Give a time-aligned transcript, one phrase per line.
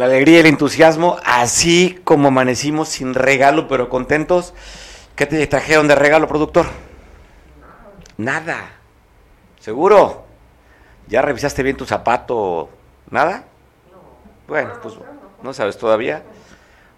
[0.00, 4.54] la alegría y el entusiasmo, así como amanecimos sin regalo, pero contentos.
[5.14, 6.64] ¿Qué te trajeron de regalo, productor?
[8.16, 8.70] Nada.
[9.58, 10.24] ¿Seguro?
[11.06, 12.70] ¿Ya revisaste bien tu zapato?
[13.10, 13.44] ¿Nada?
[14.48, 14.94] Bueno, pues
[15.42, 16.22] no sabes todavía.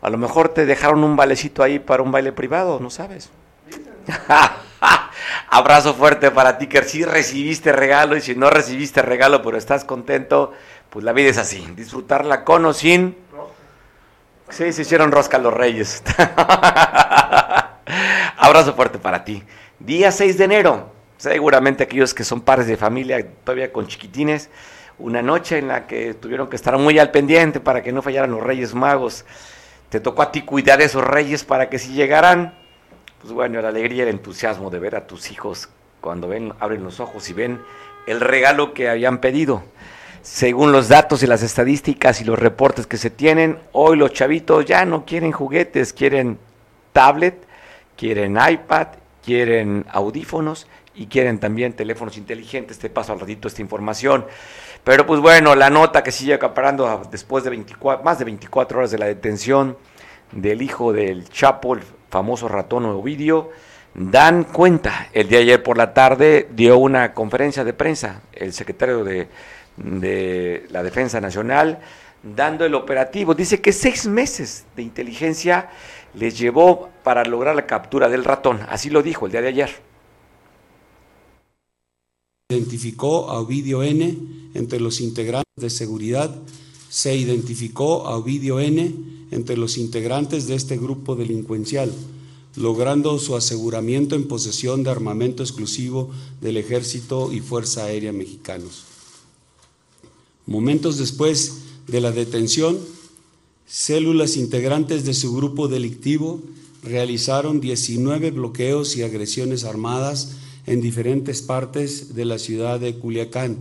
[0.00, 3.30] A lo mejor te dejaron un valecito ahí para un baile privado, no sabes.
[5.50, 9.84] Abrazo fuerte para ti, que si recibiste regalo y si no recibiste regalo, pero estás
[9.84, 10.52] contento,
[10.92, 13.16] pues la vida es así, disfrutarla con o sin.
[14.50, 16.02] Sí, se hicieron rosca los reyes.
[18.36, 19.42] Abrazo fuerte para ti.
[19.78, 24.50] Día 6 de enero, seguramente aquellos que son padres de familia, todavía con chiquitines,
[24.98, 28.30] una noche en la que tuvieron que estar muy al pendiente para que no fallaran
[28.30, 29.24] los reyes magos.
[29.88, 32.54] Te tocó a ti cuidar a esos reyes para que si llegaran,
[33.22, 35.70] pues bueno, la alegría y el entusiasmo de ver a tus hijos
[36.02, 37.62] cuando ven, abren los ojos y ven
[38.06, 39.62] el regalo que habían pedido.
[40.22, 44.64] Según los datos y las estadísticas y los reportes que se tienen, hoy los chavitos
[44.64, 46.38] ya no quieren juguetes, quieren
[46.92, 47.42] tablet,
[47.96, 48.86] quieren iPad,
[49.24, 52.78] quieren audífonos y quieren también teléfonos inteligentes.
[52.78, 54.24] Te paso al ratito esta información.
[54.84, 58.92] Pero pues bueno, la nota que sigue acaparando después de 24, más de 24 horas
[58.92, 59.76] de la detención
[60.30, 63.50] del hijo del Chapo, el famoso ratón Ovidio,
[63.92, 65.08] dan cuenta.
[65.12, 69.28] El día de ayer por la tarde dio una conferencia de prensa el secretario de,
[69.76, 71.80] de la Defensa Nacional
[72.22, 73.34] dando el operativo.
[73.34, 75.70] Dice que seis meses de inteligencia
[76.14, 78.60] les llevó para lograr la captura del ratón.
[78.68, 79.70] Así lo dijo el día de ayer.
[82.50, 84.16] Identificó a Ovidio N
[84.54, 86.34] entre los integrantes de seguridad.
[86.90, 88.94] Se identificó a Ovidio N
[89.30, 91.90] entre los integrantes de este grupo delincuencial,
[92.56, 96.10] logrando su aseguramiento en posesión de armamento exclusivo
[96.42, 98.91] del Ejército y Fuerza Aérea Mexicanos.
[100.46, 102.78] Momentos después de la detención,
[103.66, 106.42] células integrantes de su grupo delictivo
[106.82, 110.32] realizaron 19 bloqueos y agresiones armadas
[110.66, 113.58] en diferentes partes de la ciudad de Culiacán,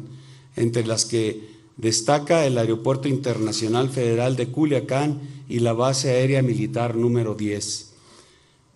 [0.56, 6.96] entre las que destaca el Aeropuerto Internacional Federal de Culiacán y la base aérea militar
[6.96, 7.92] número 10.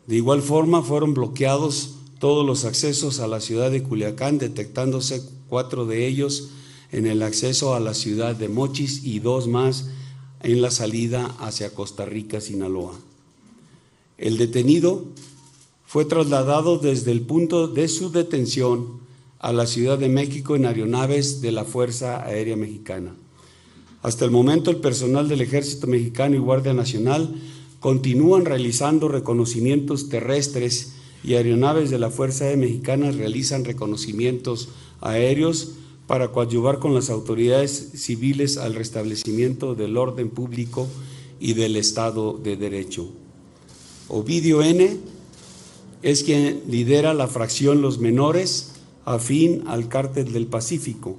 [0.08, 5.86] De igual forma fueron bloqueados todos los accesos a la ciudad de Culiacán, detectándose cuatro
[5.86, 6.50] de ellos
[6.96, 9.90] en el acceso a la ciudad de Mochis y dos más
[10.44, 12.94] en la salida hacia Costa Rica, Sinaloa.
[14.18, 15.04] El detenido
[15.86, 19.02] fue trasladado desde el punto de su detención
[19.40, 23.14] a la Ciudad de México en aeronaves de la Fuerza Aérea Mexicana.
[24.02, 27.36] Hasta el momento el personal del Ejército Mexicano y Guardia Nacional
[27.82, 30.94] continúan realizando reconocimientos terrestres
[31.26, 34.70] y aeronaves de la Fuerza Aérea Mexicana realizan reconocimientos
[35.02, 35.74] aéreos
[36.08, 40.88] para coadyuvar con las autoridades civiles al restablecimiento del orden público
[41.40, 43.10] y del Estado de Derecho.
[44.08, 44.98] Ovidio N
[46.04, 48.74] es quien lidera la fracción Los Menores
[49.06, 51.18] afín al cártel del Pacífico,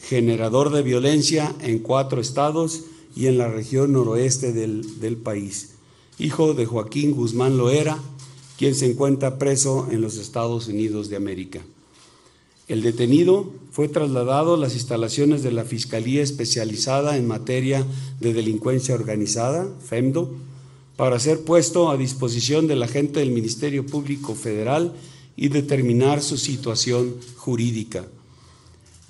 [0.00, 2.84] generador de violencia en cuatro estados
[3.16, 5.70] y en la región noroeste del, del país,
[6.18, 7.98] hijo de Joaquín Guzmán Loera,
[8.56, 11.60] quien se encuentra preso en los Estados Unidos de América.
[12.68, 17.86] El detenido fue trasladado a las instalaciones de la Fiscalía Especializada en Materia
[18.20, 20.34] de Delincuencia Organizada, FEMDO,
[20.96, 24.92] para ser puesto a disposición del agente del Ministerio Público Federal
[25.34, 28.04] y determinar su situación jurídica.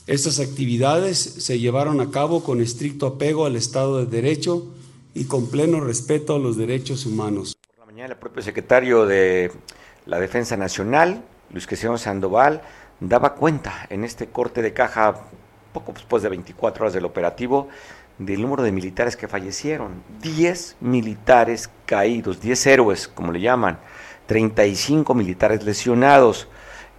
[0.06, 4.68] Estas actividades se llevaron a cabo con estricto apego al Estado de Derecho
[5.14, 7.56] y con pleno respeto a los derechos humanos.
[7.66, 9.50] Por la mañana el propio secretario de
[10.06, 12.62] la Defensa Nacional, Luis Cristiano Sandoval,
[13.00, 15.14] daba cuenta en este corte de caja,
[15.72, 17.68] poco después de 24 horas del operativo,
[18.18, 20.02] del número de militares que fallecieron.
[20.22, 23.78] 10 militares caídos, 10 héroes, como le llaman,
[24.26, 26.48] 35 militares lesionados.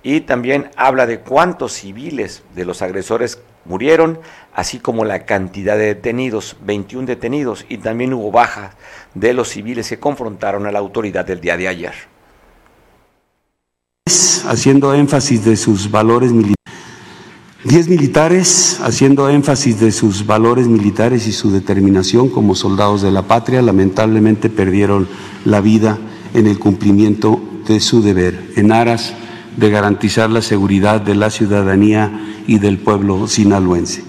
[0.01, 4.19] Y también habla de cuántos civiles de los agresores murieron,
[4.53, 8.75] así como la cantidad de detenidos, 21 detenidos, y también hubo bajas
[9.13, 12.18] de los civiles que confrontaron a la autoridad del día de ayer
[14.45, 16.55] haciendo énfasis de sus valores militares.
[17.63, 23.23] Diez militares haciendo énfasis de sus valores militares y su determinación como soldados de la
[23.23, 25.07] patria, lamentablemente perdieron
[25.43, 25.97] la vida
[26.33, 29.13] en el cumplimiento de su deber, en aras
[29.57, 34.03] de garantizar la seguridad de la ciudadanía y del pueblo sinaloense.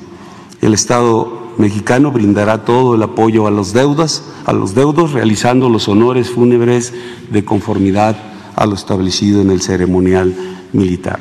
[0.60, 5.88] El Estado mexicano brindará todo el apoyo a los deudas, a los deudos, realizando los
[5.88, 6.94] honores fúnebres
[7.30, 8.29] de conformidad
[8.60, 10.34] a lo establecido en el ceremonial
[10.74, 11.18] militar.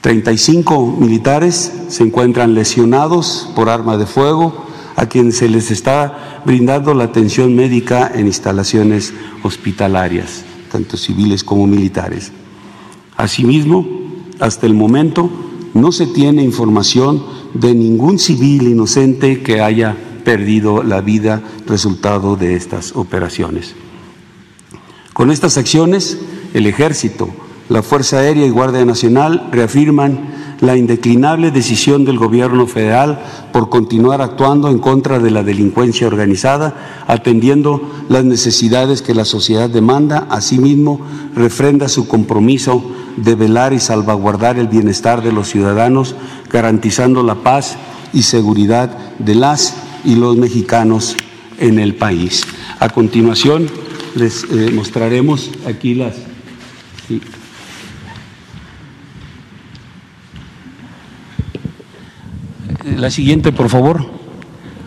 [0.00, 4.64] 35 militares se encuentran lesionados por arma de fuego,
[4.94, 9.12] a quienes se les está brindando la atención médica en instalaciones
[9.42, 12.30] hospitalarias, tanto civiles como militares.
[13.16, 13.84] Asimismo,
[14.38, 15.28] hasta el momento
[15.74, 22.54] no se tiene información de ningún civil inocente que haya perdido la vida resultado de
[22.54, 23.74] estas operaciones.
[25.12, 26.18] Con estas acciones,
[26.54, 27.28] el Ejército,
[27.68, 33.20] la Fuerza Aérea y Guardia Nacional reafirman la indeclinable decisión del Gobierno federal
[33.52, 39.68] por continuar actuando en contra de la delincuencia organizada, atendiendo las necesidades que la sociedad
[39.68, 40.26] demanda.
[40.30, 41.00] Asimismo,
[41.34, 42.82] refrenda su compromiso
[43.16, 46.14] de velar y salvaguardar el bienestar de los ciudadanos,
[46.50, 47.76] garantizando la paz
[48.12, 51.16] y seguridad de las y los mexicanos
[51.58, 52.44] en el país.
[52.78, 53.68] A continuación,
[54.14, 56.14] les eh, mostraremos aquí las...
[62.96, 64.06] La siguiente, por favor.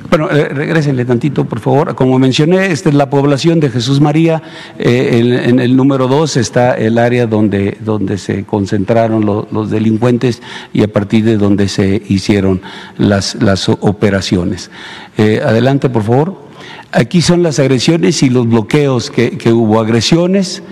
[0.10, 1.94] Bueno, eh, regrésenle tantito, por favor.
[1.94, 4.42] Como mencioné, esta es la población de Jesús María.
[4.80, 10.42] Eh, en, el número dos está el área donde, donde se concentraron los delincuentes
[10.74, 12.62] y a partir de donde se hicieron
[12.98, 14.72] las, las operaciones.
[15.18, 16.50] Eh, adelante, por favor.
[16.92, 19.80] Aquí son las agresiones y los bloqueos que, que hubo.
[19.80, 20.64] Agresiones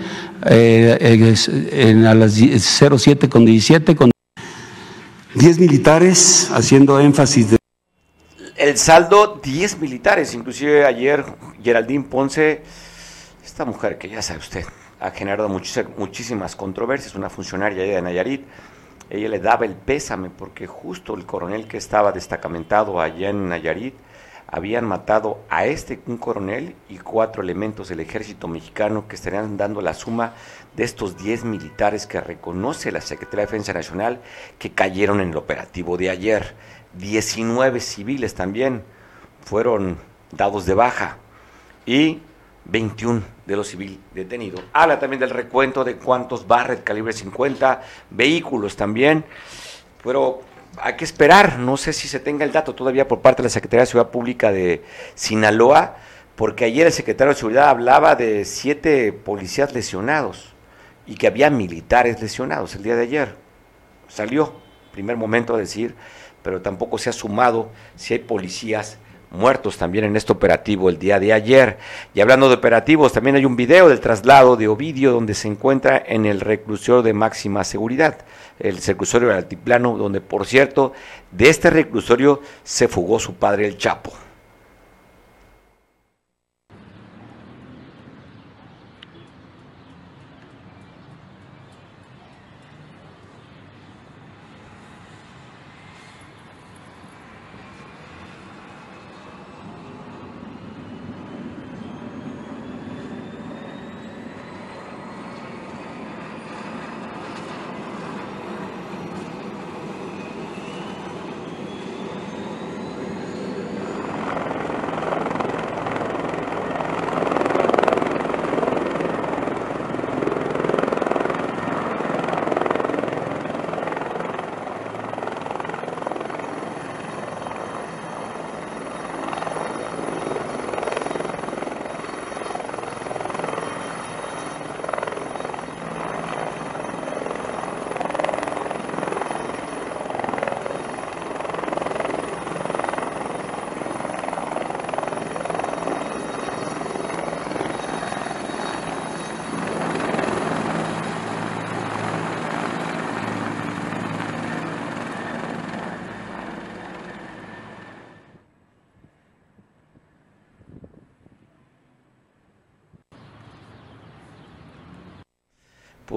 [0.44, 4.10] en, a las 07 con 17 con
[5.34, 7.58] 10 militares haciendo énfasis de
[8.58, 11.24] el saldo, 10 militares, inclusive ayer
[11.62, 12.62] Geraldine Ponce,
[13.44, 14.64] esta mujer que ya sabe usted,
[14.98, 18.42] ha generado muchísimas controversias, una funcionaria de Nayarit,
[19.10, 23.94] ella le daba el pésame porque justo el coronel que estaba destacamentado allá en Nayarit,
[24.50, 29.82] habían matado a este, un coronel y cuatro elementos del ejército mexicano que estarían dando
[29.82, 30.32] la suma
[30.74, 34.20] de estos 10 militares que reconoce la Secretaría de Defensa Nacional
[34.58, 36.54] que cayeron en el operativo de ayer.
[36.94, 38.82] 19 civiles también
[39.44, 39.98] fueron
[40.32, 41.18] dados de baja
[41.84, 42.22] y
[42.64, 44.62] 21 de los civiles detenidos.
[44.72, 49.24] Habla también del recuento de cuántos Barret calibre 50, vehículos también,
[50.02, 50.40] pero
[50.82, 53.50] hay que esperar, no sé si se tenga el dato todavía por parte de la
[53.50, 54.82] Secretaría de Seguridad Pública de
[55.14, 55.96] Sinaloa,
[56.36, 60.54] porque ayer el secretario de Seguridad hablaba de siete policías lesionados
[61.06, 63.34] y que había militares lesionados el día de ayer.
[64.08, 64.54] Salió,
[64.92, 65.94] primer momento, a decir
[66.42, 68.98] pero tampoco se ha sumado si hay policías
[69.30, 71.78] muertos también en este operativo el día de ayer.
[72.14, 76.02] Y hablando de operativos, también hay un video del traslado de Ovidio donde se encuentra
[76.06, 78.18] en el reclusorio de máxima seguridad,
[78.58, 80.92] el reclusorio del altiplano, donde por cierto,
[81.30, 84.27] de este reclusorio se fugó su padre el Chapo.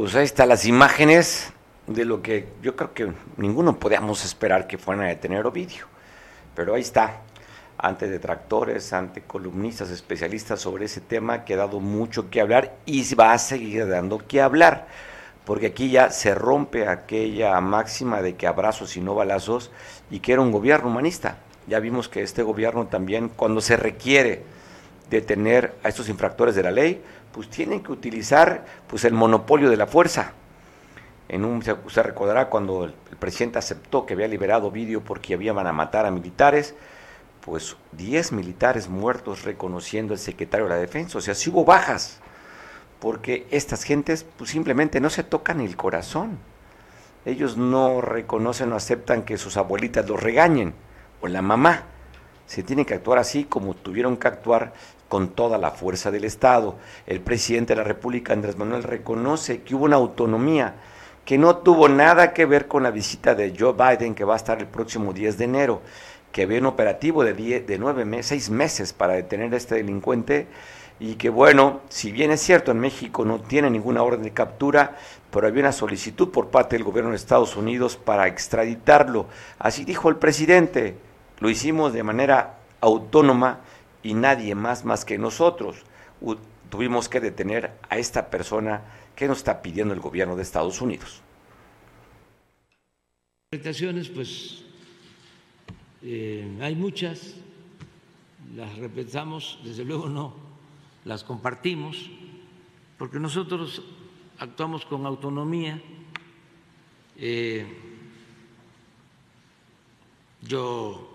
[0.01, 1.53] Pues ahí están las imágenes
[1.85, 5.85] de lo que yo creo que ninguno podíamos esperar que fueran a detener Ovidio.
[6.55, 7.21] Pero ahí está,
[7.77, 13.13] ante detractores, ante columnistas, especialistas sobre ese tema, que ha dado mucho que hablar y
[13.13, 14.87] va a seguir dando que hablar,
[15.45, 19.69] porque aquí ya se rompe aquella máxima de que abrazos y no balazos
[20.09, 21.37] y que era un gobierno humanista.
[21.67, 24.41] Ya vimos que este gobierno también, cuando se requiere
[25.11, 29.77] detener a estos infractores de la ley, pues tienen que utilizar pues el monopolio de
[29.77, 30.33] la fuerza.
[31.29, 35.71] En un, se recordará cuando el, presidente aceptó que había liberado vídeo porque habían a
[35.71, 36.73] matar a militares,
[37.41, 41.17] pues 10 militares muertos reconociendo el secretario de la defensa.
[41.17, 42.19] O sea, si hubo bajas,
[42.99, 46.39] porque estas gentes pues simplemente no se tocan el corazón.
[47.25, 50.73] Ellos no reconocen o aceptan que sus abuelitas los regañen,
[51.21, 51.83] o la mamá
[52.47, 54.73] se tiene que actuar así como tuvieron que actuar
[55.11, 56.77] con toda la fuerza del Estado.
[57.05, 60.75] El presidente de la República, Andrés Manuel, reconoce que hubo una autonomía
[61.25, 64.37] que no tuvo nada que ver con la visita de Joe Biden, que va a
[64.37, 65.81] estar el próximo 10 de enero,
[66.31, 70.47] que había un operativo de, de nueve meses, seis meses para detener a este delincuente
[70.97, 74.95] y que bueno, si bien es cierto, en México no tiene ninguna orden de captura,
[75.29, 79.25] pero había una solicitud por parte del gobierno de Estados Unidos para extraditarlo.
[79.59, 80.95] Así dijo el presidente,
[81.39, 83.59] lo hicimos de manera autónoma
[84.03, 85.77] y nadie más más que nosotros.
[86.69, 88.81] tuvimos que detener a esta persona
[89.15, 91.21] que nos está pidiendo el gobierno de Estados Unidos.
[93.51, 94.63] Interpretaciones, pues
[96.01, 97.35] eh, hay muchas,
[98.55, 100.33] las repensamos, desde luego no,
[101.03, 102.09] las compartimos,
[102.97, 103.83] porque nosotros
[104.39, 105.81] actuamos con autonomía.
[107.17, 107.67] Eh,
[110.41, 111.07] yo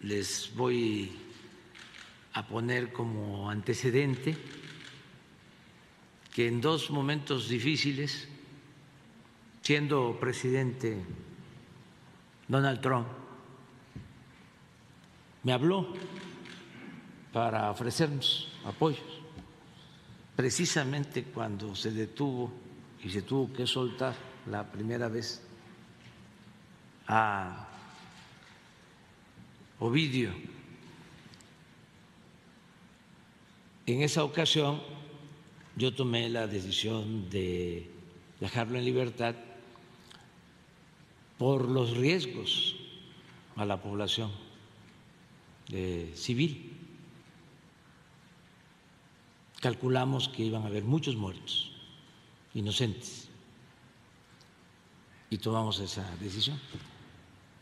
[0.00, 1.21] les voy
[2.34, 4.36] a poner como antecedente
[6.32, 8.28] que en dos momentos difíciles,
[9.60, 11.04] siendo presidente
[12.48, 13.06] Donald Trump,
[15.42, 15.92] me habló
[17.32, 19.22] para ofrecernos apoyos
[20.36, 22.52] precisamente cuando se detuvo
[23.02, 24.14] y se tuvo que soltar
[24.46, 25.42] la primera vez
[27.06, 27.68] a
[29.78, 30.32] Ovidio.
[33.86, 34.80] En esa ocasión
[35.76, 37.90] yo tomé la decisión de
[38.40, 39.34] dejarlo en libertad
[41.38, 42.76] por los riesgos
[43.56, 44.30] a la población
[45.70, 46.72] eh, civil
[49.62, 51.70] calculamos que iban a haber muchos muertos,
[52.52, 53.28] inocentes,
[55.30, 56.58] y tomamos esa decisión.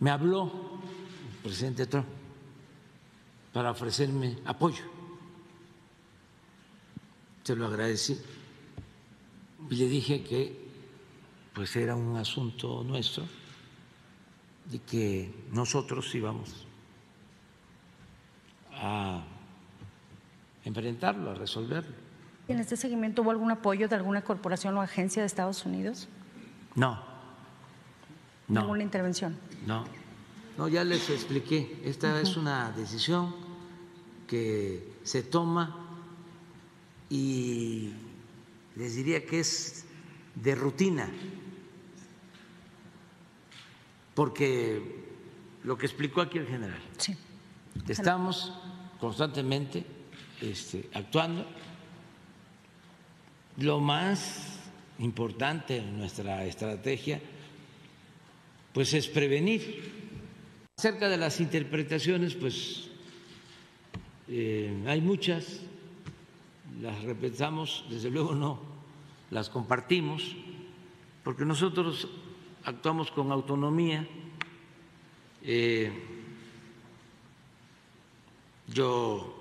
[0.01, 0.51] Me habló
[1.31, 2.07] el presidente Trump
[3.53, 4.83] para ofrecerme apoyo.
[7.43, 8.19] Se lo agradecí
[9.69, 10.71] y le dije que
[11.55, 13.25] pues era un asunto nuestro
[14.71, 16.67] y que nosotros íbamos
[18.73, 19.23] a
[20.65, 21.95] enfrentarlo, a resolverlo.
[22.49, 26.09] ¿Y en este seguimiento hubo algún apoyo de alguna corporación o agencia de Estados Unidos?
[26.75, 27.01] No.
[28.49, 28.61] no.
[28.61, 29.37] ¿Ninguna intervención?
[29.67, 29.85] No.
[30.57, 31.81] No, ya les expliqué.
[31.85, 33.35] Esta es una decisión
[34.27, 35.80] que se toma
[37.11, 37.91] y
[38.77, 39.85] les diría que es
[40.35, 41.11] de rutina,
[44.15, 44.81] porque
[45.65, 47.15] lo que explicó aquí el general, sí.
[47.89, 48.55] estamos
[48.99, 49.85] constantemente
[50.41, 51.47] este, actuando.
[53.59, 54.59] Lo más
[54.99, 57.21] importante en nuestra estrategia
[58.73, 60.01] pues es prevenir.
[60.79, 62.89] Acerca de las interpretaciones, pues
[64.29, 65.61] eh, hay muchas,
[66.81, 68.59] las repensamos, desde luego no
[69.31, 70.35] las compartimos,
[71.23, 72.09] porque nosotros
[72.65, 74.07] actuamos con autonomía.
[75.43, 75.93] Eh,
[78.67, 79.37] yo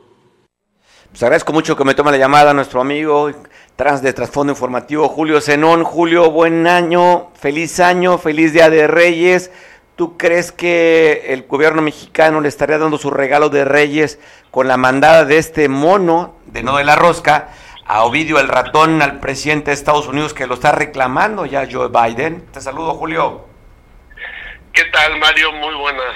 [1.12, 3.32] pues agradezco mucho que me tome la llamada nuestro amigo
[3.76, 5.84] trans de trasfondo informativo Julio Zenón.
[5.84, 9.50] Julio, buen año, feliz año, feliz Día de Reyes.
[10.00, 14.18] ¿Tú crees que el gobierno mexicano le estaría dando su regalo de Reyes
[14.50, 17.50] con la mandada de este mono, de no de la rosca,
[17.86, 21.90] a Ovidio el ratón, al presidente de Estados Unidos que lo está reclamando ya Joe
[21.90, 22.50] Biden?
[22.54, 23.46] Te saludo, Julio.
[24.72, 25.52] ¿Qué tal, Mario?
[25.52, 26.16] Muy buenas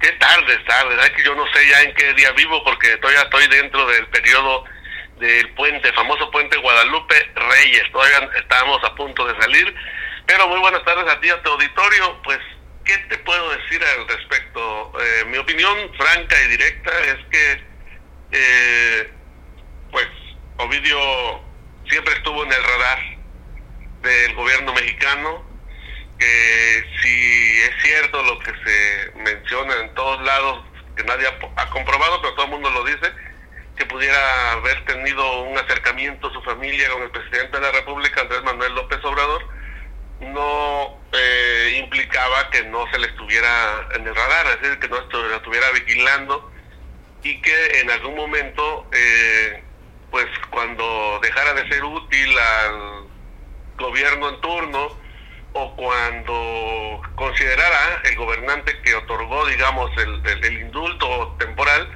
[0.00, 1.08] qué tarde está, ¿verdad?
[1.14, 4.64] Que yo no sé ya en qué día vivo porque todavía estoy dentro del periodo
[5.18, 7.92] del puente, famoso puente Guadalupe Reyes.
[7.92, 9.74] Todavía estamos a punto de salir.
[10.24, 12.22] Pero muy buenas tardes a ti, a tu auditorio.
[12.22, 12.38] Pues,
[12.88, 14.92] ¿qué te puedo decir al respecto?
[15.00, 17.62] Eh, mi opinión franca y directa es que,
[18.32, 19.12] eh,
[19.92, 20.08] pues,
[20.56, 20.98] Ovidio
[21.88, 22.98] siempre estuvo en el radar
[24.02, 25.46] del gobierno mexicano
[26.18, 30.64] que si es cierto lo que se menciona en todos lados,
[30.96, 33.12] que nadie ha, comprobado, pero todo el mundo lo dice,
[33.76, 38.42] que pudiera haber tenido un acercamiento su familia con el presidente de la República, Andrés
[38.42, 39.46] Manuel López Obrador,
[40.20, 44.96] no eh, implicaba que no se le estuviera en el radar, es decir, que no
[44.96, 46.52] se estuviera vigilando
[47.22, 49.62] y que en algún momento, eh,
[50.10, 53.04] pues cuando dejara de ser útil al
[53.76, 54.98] gobierno en turno,
[55.54, 61.88] o cuando considerara el gobernante que otorgó, digamos, el, el, indulto temporal,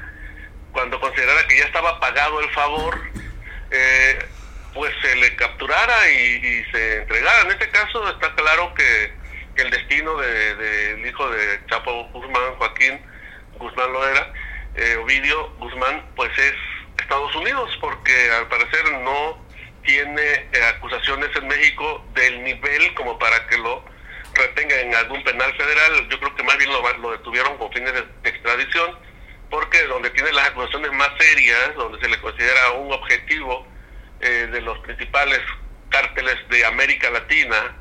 [0.73, 2.99] cuando considerara que ya estaba pagado el favor,
[3.71, 4.19] eh,
[4.75, 7.43] pues se le capturara y, se entregara.
[7.43, 9.23] En este caso está claro que,
[9.57, 12.99] el destino del de, hijo de Chapo Guzmán, Joaquín
[13.59, 14.33] Guzmán Loera,
[15.03, 16.55] Ovidio Guzmán, pues es
[16.99, 19.39] Estados Unidos, porque al parecer no
[19.85, 23.85] tiene eh, acusaciones en México del nivel como para que lo
[24.35, 26.09] retenga en algún penal federal.
[26.09, 28.99] Yo creo que más bien lo, detuvieron con fines de extradición,
[29.51, 33.67] porque donde tiene las acusaciones más serias, donde se le considera un objetivo
[34.23, 35.41] eh, de los principales
[35.91, 37.77] cárteles de América Latina,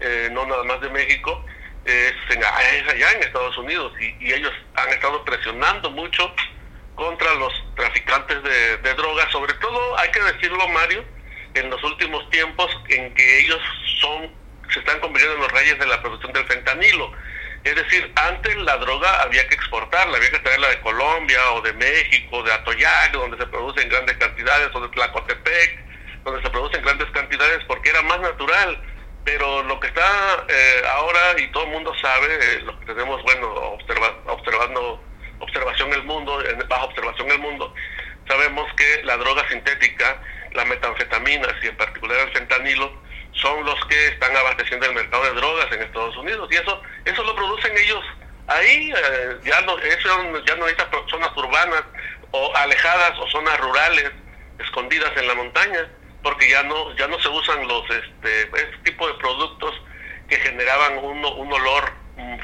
[0.00, 1.44] eh, no nada más de México,
[1.84, 6.34] es, allá en Estados Unidos y, ellos han estado presionando mucho
[6.94, 11.04] contra los traficantes de, de drogas, sobre todo, hay que decirlo Mario,
[11.54, 13.60] en los últimos tiempos en que ellos
[14.00, 14.30] son
[14.72, 17.12] se están convirtiendo en los reyes de la producción del fentanilo.
[17.64, 21.72] Es decir, antes la droga había que exportarla, había que traerla de Colombia o de
[21.72, 25.85] México, de Atoyac, donde se produce en grandes cantidades, o de Tlacotepec,
[26.26, 28.82] donde se produce en grandes cantidades porque era más natural.
[29.24, 33.22] Pero lo que está eh, ahora, y todo el mundo sabe, eh, lo que tenemos,
[33.22, 33.48] bueno,
[34.26, 35.02] observando
[35.38, 37.72] observación el mundo, bajo observación el mundo,
[38.28, 40.20] sabemos que la droga sintética,
[40.52, 42.92] la metanfetamina, y en particular el fentanilo,
[43.32, 47.22] son los que están abasteciendo el mercado de drogas en Estados Unidos y eso eso
[47.22, 48.02] lo producen ellos
[48.46, 50.08] ahí eh, ya no eso
[50.46, 51.82] ya no necesita zonas urbanas
[52.30, 54.10] o alejadas o zonas rurales
[54.58, 55.86] escondidas en la montaña
[56.26, 59.80] porque ya no ya no se usan los este, este tipo de productos
[60.28, 61.92] que generaban un, un olor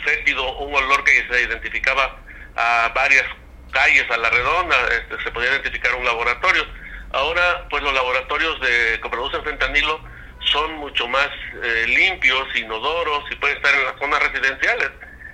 [0.05, 2.17] fétido un olor que se identificaba
[2.55, 3.25] a varias
[3.73, 6.65] calles a la redonda este, se podía identificar un laboratorio
[7.11, 10.01] ahora pues los laboratorios de que producen fentanilo
[10.45, 11.31] son mucho más
[11.65, 14.91] eh, limpios, inodoros y pueden estar en las zonas residenciales.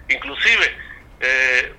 [0.08, 0.76] Inclusive,
[1.20, 1.72] eh,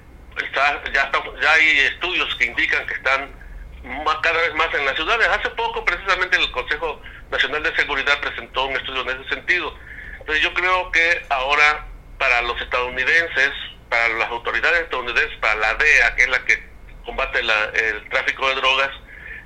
[0.43, 3.38] está, ya, ya hay estudios que indican que están
[3.83, 5.27] más, cada vez más en las ciudades.
[5.27, 9.73] Hace poco, precisamente, el Consejo Nacional de Seguridad presentó un estudio en ese sentido.
[10.19, 11.85] Entonces, yo creo que ahora,
[12.17, 13.51] para los estadounidenses,
[13.89, 16.69] para las autoridades estadounidenses, para la DEA, que es la que
[17.05, 18.89] combate el tráfico de drogas,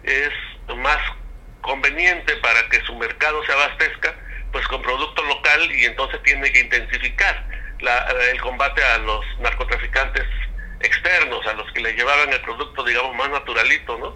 [0.04, 0.30] es
[0.76, 0.98] más
[1.62, 4.14] conveniente para que su mercado se abastezca,
[4.52, 7.48] pues con producto local y entonces tiene que intensificar
[8.32, 10.26] el combate a los narcotraficantes
[10.84, 14.16] externos, a los que le llevaban el producto, digamos, más naturalito, ¿no?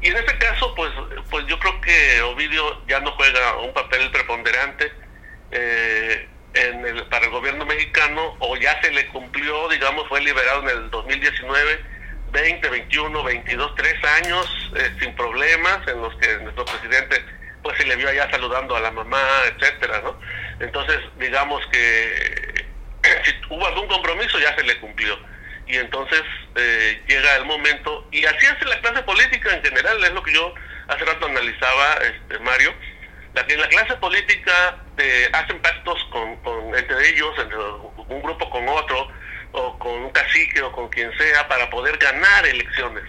[0.00, 0.90] Y en este caso, pues,
[1.30, 4.92] pues yo creo que Ovidio ya no juega un papel preponderante
[5.52, 10.62] eh, en el, para el gobierno mexicano, o ya se le cumplió, digamos, fue liberado
[10.62, 11.92] en el 2019
[12.32, 17.22] 20, 21, 22, 3 años eh, sin problemas en los que nuestro presidente
[17.62, 20.18] pues se le vio allá saludando a la mamá, etcétera, ¿no?
[20.58, 22.66] Entonces, digamos que
[23.24, 25.16] si hubo algún compromiso ya se le cumplió.
[25.66, 26.22] Y entonces
[26.56, 30.34] eh, llega el momento, y así hace la clase política en general, es lo que
[30.34, 30.54] yo
[30.88, 32.74] hace rato analizaba, este, Mario,
[33.34, 38.22] la que en la clase política eh, hacen pactos con, con, entre ellos, entre un
[38.22, 39.08] grupo con otro,
[39.52, 43.04] o con un cacique o con quien sea para poder ganar elecciones.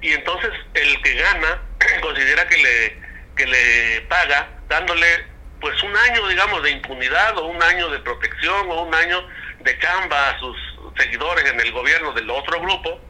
[0.00, 1.62] Y entonces el que gana
[2.00, 3.00] considera que le,
[3.36, 5.26] que le paga dándole
[5.60, 9.24] pues un año, digamos, de impunidad o un año de protección o un año
[9.60, 10.56] de chamba a sus
[10.96, 13.00] seguidores en el gobierno del otro grupo,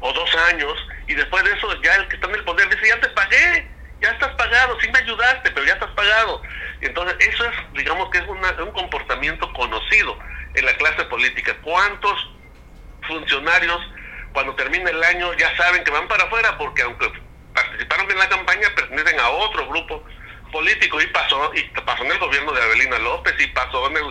[0.00, 0.72] o dos años,
[1.06, 3.68] y después de eso ya el que está en el poder dice, ya te pagué,
[4.00, 6.42] ya estás pagado, sí me ayudaste, pero ya estás pagado.
[6.82, 10.18] Y entonces eso es, digamos que es un comportamiento conocido
[10.54, 11.56] en la clase política.
[11.62, 12.30] ¿Cuántos
[13.06, 13.80] funcionarios
[14.32, 17.10] cuando termine el año ya saben que van para afuera porque aunque
[17.54, 20.04] participaron en la campaña pertenecen a otro grupo
[20.54, 24.04] político y pasó y pasó en el gobierno de Evelina López y pasó en el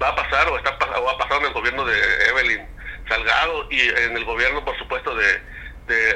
[0.00, 2.68] va a pasar o está o ha pasado en el gobierno de Evelyn
[3.08, 5.40] Salgado y en el gobierno por supuesto de,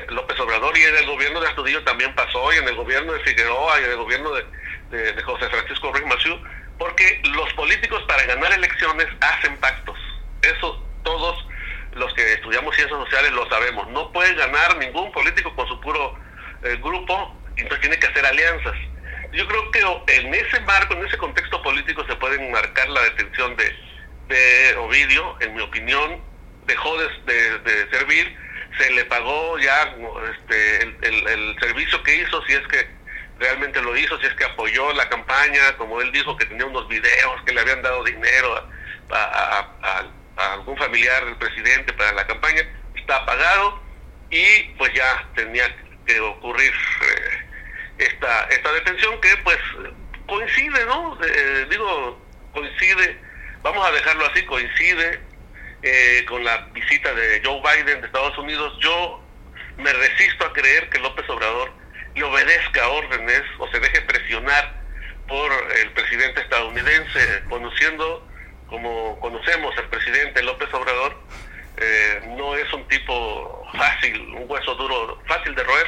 [0.09, 3.21] López Obrador y en el gobierno de Astudillo también pasó y en el gobierno de
[3.21, 6.38] Figueroa y en el gobierno de, de, José Francisco Ruiz Maciú
[6.77, 9.97] porque los políticos para ganar elecciones hacen pactos.
[10.43, 11.47] Eso todos
[11.95, 13.88] los que estudiamos ciencias sociales lo sabemos.
[13.88, 16.19] No puede ganar ningún político con su puro
[16.64, 18.75] eh, grupo, entonces tiene que hacer alianzas.
[19.33, 19.81] Yo creo que
[20.16, 23.77] en ese marco, en ese contexto político se puede marcar la detención de,
[24.29, 26.21] de Ovidio, en mi opinión,
[26.66, 28.37] dejó de, de, servir,
[28.79, 29.95] se le pagó ya
[30.33, 33.01] este, el, el servicio que hizo, si es que
[33.40, 36.87] realmente lo hizo, si es que apoyó la campaña, como él dijo que tenía unos
[36.88, 38.69] videos que le habían dado dinero
[39.11, 39.66] a,
[40.37, 42.62] algún familiar del presidente para la campaña,
[42.95, 43.83] está apagado
[44.31, 45.64] y pues ya tenía
[46.07, 47.19] que ocurrir eh,
[48.00, 49.58] esta, esta detención que pues
[50.26, 51.18] coincide, ¿no?
[51.22, 52.20] Eh, digo,
[52.52, 53.18] coincide,
[53.62, 55.20] vamos a dejarlo así, coincide
[55.82, 58.76] eh, con la visita de Joe Biden de Estados Unidos.
[58.80, 59.22] Yo
[59.76, 61.72] me resisto a creer que López Obrador
[62.14, 64.80] le obedezca órdenes o se deje presionar
[65.28, 68.26] por el presidente estadounidense, conociendo
[68.68, 71.16] como conocemos al presidente López Obrador,
[71.76, 75.86] eh, no es un tipo fácil, un hueso duro, fácil de roer.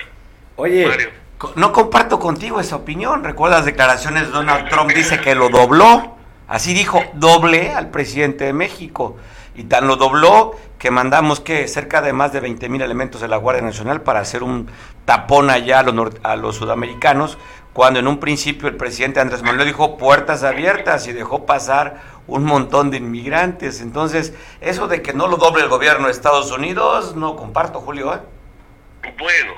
[0.56, 1.10] Oye,
[1.56, 3.24] no comparto contigo esa opinión.
[3.24, 4.90] ¿Recuerdas declaraciones de Donald Trump?
[4.92, 6.16] Dice que lo dobló.
[6.48, 9.16] Así dijo, doble al presidente de México.
[9.54, 13.28] Y tan lo dobló que mandamos que cerca de más de 20 mil elementos de
[13.28, 14.68] la Guardia Nacional para hacer un
[15.04, 17.38] tapón allá a los, a los sudamericanos,
[17.72, 22.44] cuando en un principio el presidente Andrés Manuel dijo puertas abiertas y dejó pasar un
[22.44, 23.80] montón de inmigrantes.
[23.80, 28.14] Entonces, eso de que no lo doble el gobierno de Estados Unidos, no comparto, Julio.
[28.14, 28.18] ¿eh?
[29.18, 29.52] Bueno,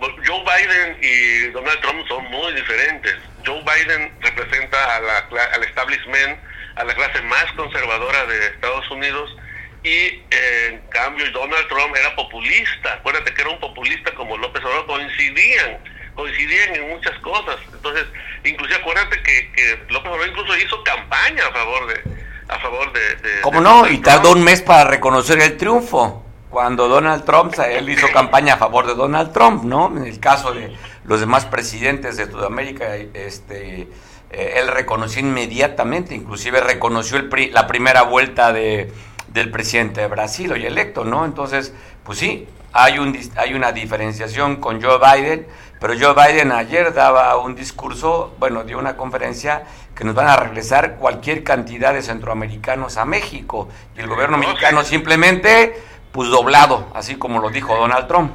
[0.00, 3.16] Joe Biden y Donald Trump son muy diferentes.
[3.44, 5.18] Joe Biden representa a la,
[5.54, 6.38] al establishment,
[6.76, 9.36] a la clase más conservadora de Estados Unidos,
[9.82, 12.94] y en cambio Donald Trump era populista.
[12.94, 15.78] Acuérdate que era un populista como López Obrador, coincidían,
[16.14, 17.56] coincidían en muchas cosas.
[17.72, 18.06] Entonces,
[18.44, 22.02] inclusive acuérdate que, que López Obrador incluso hizo campaña a favor de,
[22.48, 23.88] a favor de, de ¿Cómo no?
[23.88, 28.56] Y tardó un mes para reconocer el triunfo cuando Donald Trump, él hizo campaña a
[28.56, 29.86] favor de Donald Trump, ¿no?
[29.96, 33.88] En el caso de los demás presidentes de Sudamérica, este,
[34.30, 38.92] eh, él reconoció inmediatamente, inclusive reconoció el la primera vuelta de,
[39.28, 41.24] del presidente de Brasil, hoy electo, ¿no?
[41.24, 45.46] Entonces, pues sí, hay, un, hay una diferenciación con Joe Biden,
[45.80, 49.62] pero Joe Biden ayer daba un discurso, bueno, dio una conferencia
[49.94, 54.82] que nos van a regresar cualquier cantidad de centroamericanos a México, y el gobierno mexicano
[54.82, 58.34] simplemente pues doblado, así como lo dijo Donald Trump.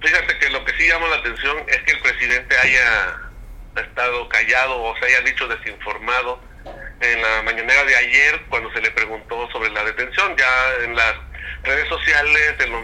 [0.00, 3.30] Fíjate que lo que sí llama la atención es que el presidente haya
[3.76, 6.40] estado callado o se haya dicho desinformado
[7.00, 10.34] en la mañanera de ayer cuando se le preguntó sobre la detención.
[10.36, 11.14] Ya en las
[11.62, 12.82] redes sociales, en los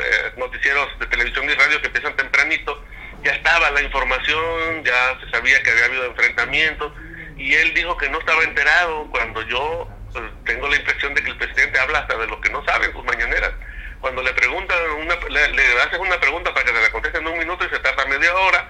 [0.00, 2.84] eh, noticieros de televisión y radio que empiezan tempranito,
[3.22, 6.92] ya estaba la información, ya se sabía que había habido enfrentamientos
[7.36, 11.30] y él dijo que no estaba enterado cuando yo pues, tengo la impresión de que
[11.30, 13.52] el presidente habla hasta de lo que no sabe en sus mañaneras
[14.00, 17.26] cuando le preguntan, una, le, le haces una pregunta para que te la conteste en
[17.26, 18.68] un minuto y se tarda media hora,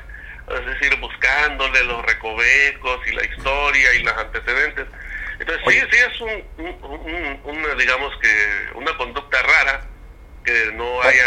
[0.49, 4.87] es decir, buscándole los recovecos y la historia y los antecedentes.
[5.39, 9.87] Entonces sí, sí es un, una, digamos que una conducta rara
[10.49, 11.25] que no haya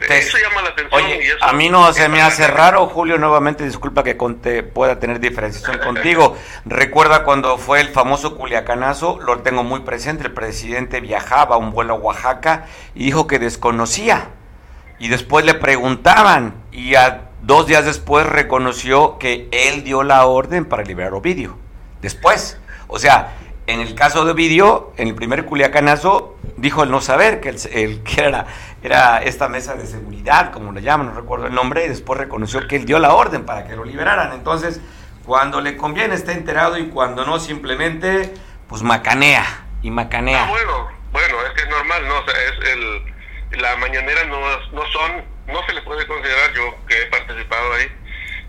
[0.00, 1.02] este, eso llama la atención
[1.40, 5.78] a mí no se me hace raro Julio nuevamente disculpa que conte, pueda tener diferenciación
[5.78, 6.36] contigo.
[6.64, 11.72] Recuerda cuando fue el famoso culiacanazo lo tengo muy presente el presidente viajaba a un
[11.72, 14.30] vuelo a Oaxaca y dijo que desconocía.
[14.98, 20.64] Y después le preguntaban y a dos días después reconoció que él dio la orden
[20.64, 21.56] para liberar Ovidio.
[22.02, 23.34] Después o sea
[23.66, 28.02] en el caso de Ovidio, en el primer culiacanazo, dijo el no saber que, el,
[28.02, 28.46] que era,
[28.82, 32.66] era esta mesa de seguridad, como le llaman, no recuerdo el nombre, y después reconoció
[32.68, 34.32] que él dio la orden para que lo liberaran.
[34.32, 34.80] Entonces,
[35.24, 38.32] cuando le conviene está enterado y cuando no, simplemente,
[38.68, 39.44] pues macanea
[39.82, 40.44] y macanea.
[40.44, 42.18] Ah, bueno, bueno, es que es normal, ¿no?
[42.18, 46.62] O sea, es el, la mañanera no, no son, no se le puede considerar, yo
[46.86, 47.90] que he participado ahí,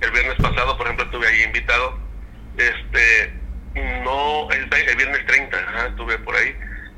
[0.01, 1.97] el viernes pasado, por ejemplo, estuve ahí invitado,
[2.58, 3.37] este
[4.04, 6.56] no, el, viernes 30, estuve por ahí,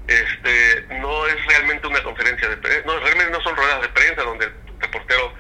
[0.08, 4.24] este, no es realmente una conferencia de prensa, no, realmente no son ruedas de prensa
[4.24, 5.34] donde el reportero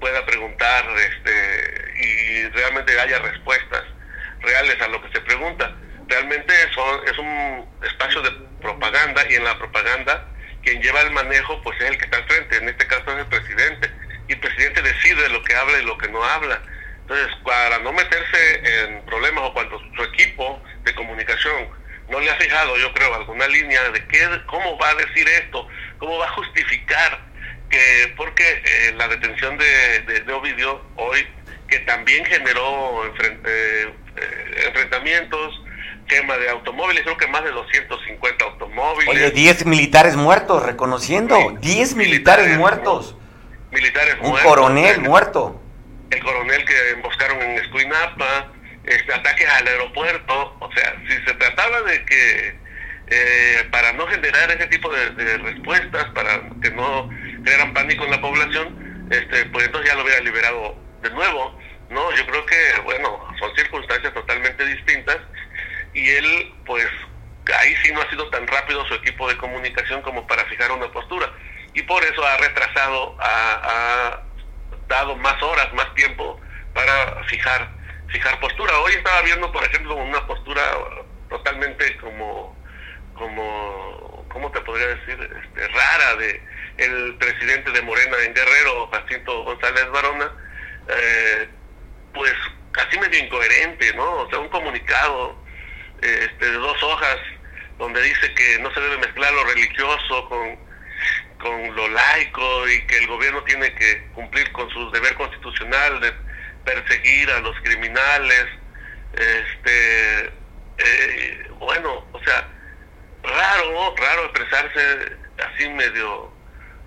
[0.00, 3.84] pueda preguntar este, y realmente haya respuestas
[4.40, 5.74] reales a lo que se pregunta.
[6.06, 10.26] Realmente son, es un espacio de propaganda y en la propaganda
[10.62, 13.18] quien lleva el manejo pues es el que está al frente, en este caso es
[13.18, 13.90] el presidente,
[14.28, 16.60] y el presidente decide lo que habla y lo que no habla.
[17.08, 21.70] Entonces, para no meterse en problemas o cuando su equipo de comunicación
[22.10, 25.66] no le ha fijado, yo creo, alguna línea de qué, cómo va a decir esto,
[25.98, 27.18] cómo va a justificar
[27.70, 31.26] que, porque eh, la detención de, de, Ovidio hoy,
[31.66, 33.10] que también generó eh,
[33.46, 35.62] eh, enfrentamientos,
[36.08, 39.08] quema de automóviles, creo que más de 250 automóviles.
[39.08, 43.16] Oye, 10 militares muertos, reconociendo, 10 militares, muertos.
[43.70, 45.62] Militares Un coronel muerto
[46.10, 48.52] el coronel que emboscaron en Escuinapa,
[48.84, 52.58] este, ataques al aeropuerto, o sea, si se trataba de que
[53.08, 57.10] eh, para no generar ese tipo de, respuestas, para que no
[57.42, 61.58] crearan pánico en la población, este, pues entonces ya lo hubiera liberado de nuevo,
[61.90, 62.14] ¿no?
[62.14, 65.18] Yo creo que, bueno, son circunstancias totalmente distintas
[65.94, 66.86] y él, pues,
[67.58, 70.90] ahí sí no ha sido tan rápido su equipo de comunicación como para fijar una
[70.92, 71.32] postura
[71.72, 74.22] y por eso ha retrasado a
[74.88, 76.40] dado más horas, más tiempo
[76.74, 77.68] para fijar
[78.08, 78.78] fijar postura.
[78.80, 80.62] Hoy estaba viendo, por ejemplo, una postura
[81.28, 82.56] totalmente como
[83.14, 85.18] como ¿cómo te podría decir?
[85.20, 86.42] Este, rara de
[86.78, 90.30] el presidente de Morena en Guerrero, Jacinto González Barona,
[90.88, 91.48] eh,
[92.14, 92.32] pues
[92.72, 94.22] casi medio incoherente, ¿no?
[94.22, 95.36] O sea, un comunicado
[96.00, 97.16] este, de dos hojas
[97.78, 100.67] donde dice que no se debe mezclar lo religioso con
[101.38, 106.12] con lo laico y que el gobierno tiene que cumplir con su deber constitucional de
[106.64, 108.46] perseguir a los criminales,
[109.12, 110.32] este,
[110.78, 112.48] eh, bueno, o sea,
[113.22, 116.32] raro, raro expresarse así medio,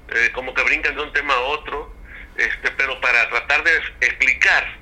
[0.10, 1.94] eh, como que brincan de un tema a otro,
[2.38, 4.82] este, pero para tratar de explicar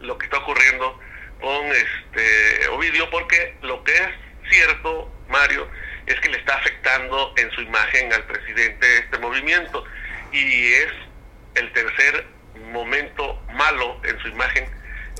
[0.00, 0.98] lo que está ocurriendo
[1.40, 4.08] con este Ovidio, porque lo que es
[4.50, 5.68] cierto, Mario,
[6.06, 9.84] es que le está afectando en su imagen al presidente este movimiento
[10.32, 10.92] y es
[11.54, 12.26] el tercer
[12.72, 14.68] momento malo en su imagen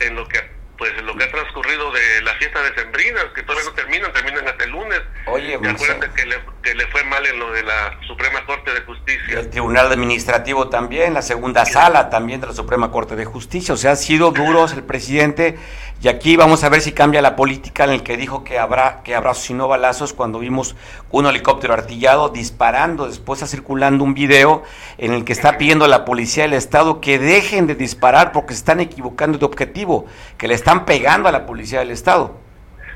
[0.00, 0.40] en lo que
[0.82, 4.48] pues lo que ha transcurrido de la fiesta de Sembrinas, que todavía no terminan, terminan
[4.48, 5.00] hasta el lunes.
[5.26, 8.80] Oye, acuérdate que le, que le fue mal en lo de la Suprema Corte de
[8.80, 9.38] Justicia.
[9.38, 13.74] El Tribunal Administrativo también, la segunda sala también de la Suprema Corte de Justicia.
[13.74, 15.56] O sea, ha sido duros el presidente
[16.02, 19.04] y aquí vamos a ver si cambia la política en el que dijo que habrá
[19.04, 20.74] que habrá y no balazos cuando vimos
[21.12, 24.64] un helicóptero artillado disparando, después está circulando un video
[24.98, 28.54] en el que está pidiendo a la policía del estado que dejen de disparar porque
[28.54, 30.06] se están equivocando de objetivo,
[30.38, 32.41] que le están pegando a la policía del estado.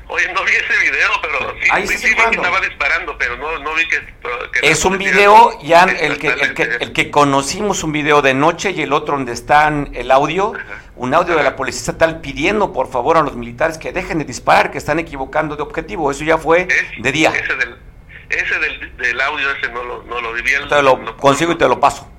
[0.09, 3.59] Oye, no vi ese video, pero sí, Ahí sí, vi que estaba disparando, pero no,
[3.59, 4.01] no vi que...
[4.61, 8.71] es un video, ya el que, el, que, el que conocimos, un video de noche
[8.71, 10.53] y el otro donde están el audio,
[10.95, 14.25] un audio de la policía estatal pidiendo por favor a los militares que dejen de
[14.25, 16.09] disparar, que están equivocando de objetivo.
[16.09, 16.67] Eso ya fue
[16.97, 17.31] de día.
[17.31, 17.77] Ese del,
[18.29, 20.69] ese del, del audio ese no lo, no lo vi bien.
[20.69, 22.09] Te lo consigo y te lo paso.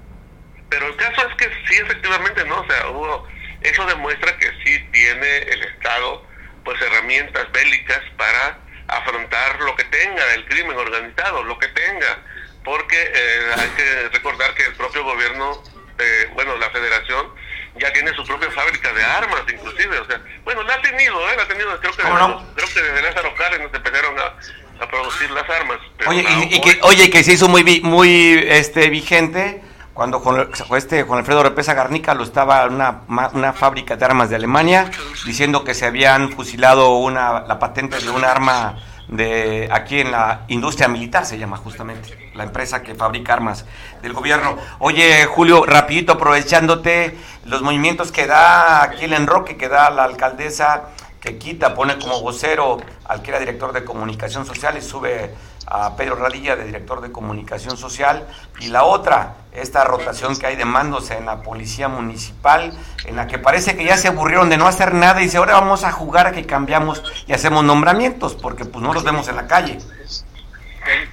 [0.68, 2.60] Pero el caso es que sí, efectivamente, ¿no?
[2.60, 3.26] O sea, hubo,
[3.62, 6.27] eso demuestra que sí tiene el Estado
[6.64, 12.18] pues herramientas bélicas para afrontar lo que tenga el crimen organizado, lo que tenga,
[12.64, 15.62] porque eh, hay que recordar que el propio gobierno,
[15.98, 17.32] eh, bueno, la federación
[17.76, 21.36] ya tiene su propia fábrica de armas, inclusive, o sea, bueno, la ha tenido, ¿eh?
[21.36, 24.34] La ha tenido, creo que, creo que desde Lázaro Cárdenas empezaron a,
[24.82, 25.78] a producir las armas.
[26.06, 29.62] oye, y, que, oye, que se hizo muy, muy este, vigente
[29.98, 33.00] cuando con, este, con Alfredo Repesa Garnica lo estaba una,
[33.32, 34.88] una fábrica de armas de Alemania
[35.26, 38.76] diciendo que se habían fusilado una, la patente de un arma
[39.08, 43.64] de aquí en la industria militar se llama justamente la empresa que fabrica armas
[44.00, 44.56] del gobierno.
[44.78, 50.90] Oye, Julio, rapidito aprovechándote los movimientos que da aquí el enroque que da la alcaldesa
[51.20, 55.34] que quita, pone como vocero al que era director de comunicación social y sube
[55.70, 58.26] a Pedro Radilla de director de comunicación social
[58.58, 62.72] y la otra, esta rotación que hay de mandos en la policía municipal,
[63.04, 65.54] en la que parece que ya se aburrieron de no hacer nada y dice, ahora
[65.54, 69.36] vamos a jugar a que cambiamos y hacemos nombramientos, porque pues no los vemos en
[69.36, 69.78] la calle.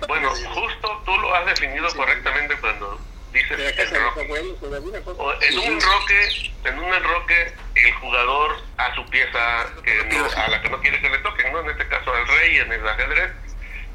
[0.08, 2.98] Bueno, justo tú lo has definido correctamente cuando
[3.34, 10.00] dices en un enroque, en un enroque el jugador a su pieza que
[10.38, 11.60] a la que no quiere que le toquen, ¿no?
[11.60, 13.45] En este caso al rey en el ajedrez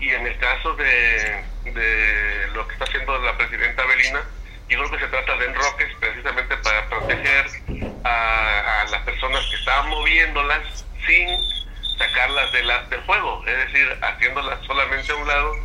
[0.00, 4.22] y en el caso de, de lo que está haciendo la presidenta Belina,
[4.68, 7.46] yo creo que se trata de enroques precisamente para proteger
[8.04, 11.28] a, las personas que estaban moviéndolas sin
[11.98, 15.56] sacarlas de la, del juego, es decir, haciéndolas solamente a un lado,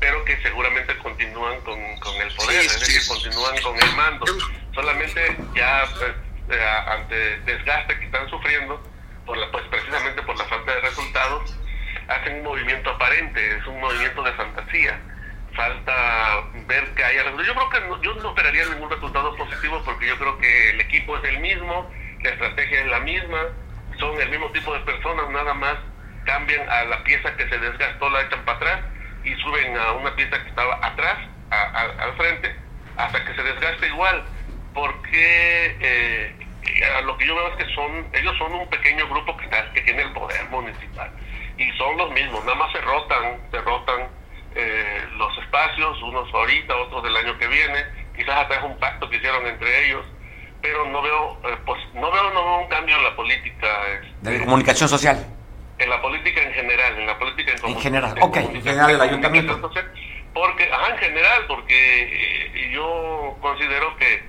[0.00, 4.26] pero que seguramente continúan con, el poder, es decir, continúan con el mando.
[4.74, 6.14] Solamente ya pues,
[6.50, 8.82] eh, ante desgaste que están sufriendo,
[9.24, 11.54] por la, pues precisamente por la falta de resultados,
[12.08, 14.98] hacen un movimiento aparente, es un movimiento de fantasía.
[15.54, 20.18] Falta ver que haya Yo creo que yo no esperaría ningún resultado positivo porque yo
[20.18, 21.90] creo que el equipo es el mismo,
[22.22, 23.38] la estrategia es la misma,
[23.98, 25.76] son el mismo tipo de personas, nada más
[26.24, 28.80] cambian a la pieza que se desgastó, la echan para atrás
[29.24, 31.18] y suben a una pieza que estaba atrás,
[31.50, 32.54] al frente,
[32.96, 34.24] hasta que se desgaste igual.
[34.74, 36.32] Porque eh,
[37.04, 40.12] lo que yo veo es que son ellos son un pequeño grupo que tiene el
[40.12, 41.10] poder municipal
[41.58, 44.08] y son los mismos, nada más se rotan, se rotan
[44.54, 47.84] eh, los espacios, unos ahorita, otros del año que viene,
[48.16, 50.06] quizás hasta es un pacto que hicieron entre ellos,
[50.62, 53.66] pero no veo, eh, pues no veo, no veo un cambio en la política.
[53.92, 55.26] Este, de comunicación social.
[55.78, 59.00] En la política en general, en la política en, en general, ok, en general el
[59.00, 59.70] ayuntamiento.
[60.32, 64.22] porque, ajá, en general, porque eh, yo considero que,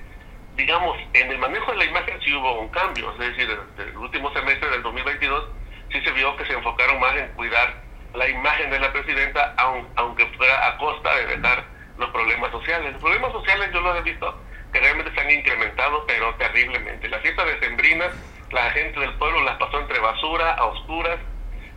[0.55, 4.33] digamos, en el manejo de la imagen sí hubo un cambio, es decir, el último
[4.33, 5.58] semestre del 2022
[5.91, 7.73] sí se vio que se enfocaron más en cuidar
[8.13, 9.53] la imagen de la presidenta,
[9.95, 11.63] aunque fuera a costa de dejar
[11.97, 12.93] los problemas sociales.
[12.93, 14.41] Los problemas sociales yo los he visto
[14.73, 17.09] que realmente se han incrementado, pero terriblemente.
[17.09, 18.05] La fiesta de Sembrina,
[18.51, 21.19] la gente del pueblo las pasó entre basura, a oscuras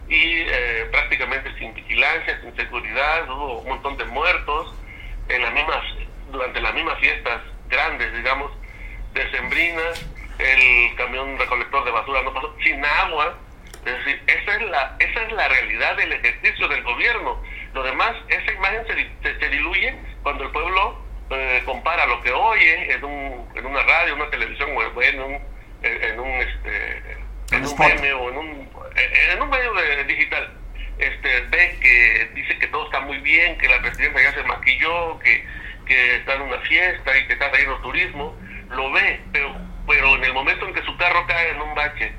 [0.09, 4.75] y eh, prácticamente sin vigilancia, sin seguridad, hubo un montón de muertos
[5.29, 5.85] en las mismas,
[6.31, 8.51] durante las mismas fiestas grandes, digamos,
[9.14, 10.07] de Sembrinas,
[10.38, 13.37] el camión recolector de basura no pasó sin agua,
[13.85, 17.42] es decir, esa es la, esa es la realidad del ejercicio del gobierno.
[17.75, 22.92] Lo demás, esa imagen se, se, diluye cuando el pueblo eh, compara lo que oye
[22.92, 25.38] en, un, en una radio, una televisión o en un,
[25.83, 27.16] en un, este,
[27.51, 28.71] en un meme o en un,
[29.33, 30.53] en un medio de, digital.
[30.99, 35.18] Este, ve que dice que todo está muy bien, que la presidenta ya se maquilló,
[35.18, 35.45] que,
[35.87, 38.37] que está en una fiesta y que está trayendo turismo,
[38.71, 39.57] lo ve, pero,
[39.88, 42.12] pero en el momento en que su carro cae en un bache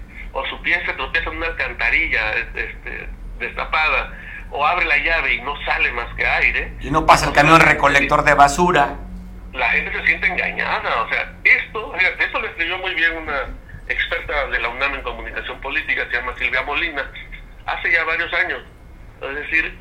[0.63, 4.13] o su pie se tropieza en una alcantarilla este, destapada,
[4.51, 6.73] o abre la llave y no sale más que aire.
[6.79, 8.95] Y no pasa el camión recolector de basura.
[9.53, 13.41] La gente se siente engañada, o sea, esto, esto lo escribió muy bien una
[13.87, 17.11] experta de la UNAM en comunicación política, se llama Silvia Molina,
[17.65, 18.63] hace ya varios años.
[19.21, 19.77] Es decir,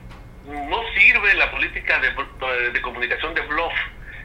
[0.47, 3.73] no sirve la política de, de comunicación de bluff,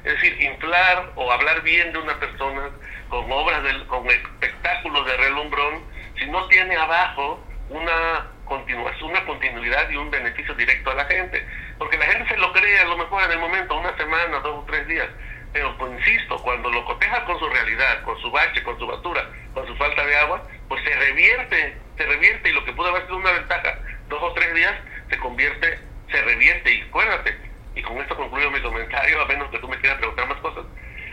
[0.04, 2.70] es decir, inflar o hablar bien de una persona
[3.10, 5.84] con obras, de, con espectáculos de relumbrón,
[6.18, 11.46] si no tiene abajo una continuación, una continuidad y un beneficio directo a la gente.
[11.78, 14.64] Porque la gente se lo cree a lo mejor en el momento, una semana, dos
[14.64, 15.08] o tres días.
[15.54, 19.30] Pero pues, insisto, cuando lo coteja con su realidad, con su bache, con su basura,
[19.54, 23.04] con su falta de agua, pues se revierte, se revierte y lo que pudo haber
[23.04, 24.74] sido una ventaja dos o tres días
[25.10, 25.80] se convierte,
[26.12, 26.74] se revierte.
[26.74, 27.38] Y acuérdate,
[27.76, 30.66] y con esto concluyo mi comentario, a menos que tú me quieras preguntar más cosas.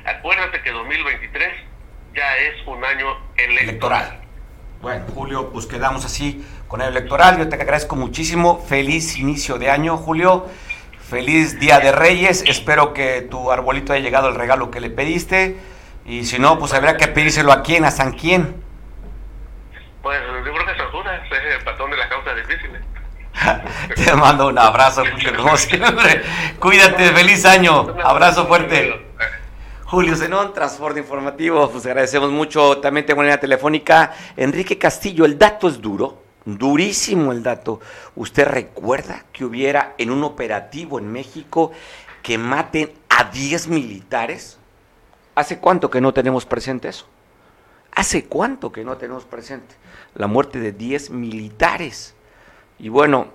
[0.04, 1.48] Acuérdate que 2023
[2.14, 4.20] ya es un año electoral.
[4.84, 7.38] Bueno, Julio, pues quedamos así con el electoral.
[7.38, 8.62] Yo te agradezco muchísimo.
[8.68, 10.44] Feliz inicio de año, Julio.
[11.08, 12.44] Feliz Día de Reyes.
[12.46, 15.56] Espero que tu arbolito haya llegado el regalo que le pediste.
[16.04, 18.62] Y si no, pues habrá que pedírselo a quién, a San quién.
[20.02, 22.82] Pues yo creo que San Judas es el patrón de las causas difíciles.
[24.04, 26.22] te mando un abrazo, Julio, como siempre.
[26.60, 27.86] Cuídate, feliz año.
[28.04, 29.02] Abrazo fuerte.
[29.94, 32.78] Julio Zenón, Transporte Informativo, pues agradecemos mucho.
[32.78, 35.24] También tengo en línea telefónica Enrique Castillo.
[35.24, 37.78] El dato es duro, durísimo el dato.
[38.16, 41.70] ¿Usted recuerda que hubiera en un operativo en México
[42.24, 44.58] que maten a 10 militares?
[45.36, 47.06] ¿Hace cuánto que no tenemos presente eso?
[47.92, 49.76] ¿Hace cuánto que no tenemos presente
[50.16, 52.16] la muerte de 10 militares?
[52.80, 53.28] Y bueno,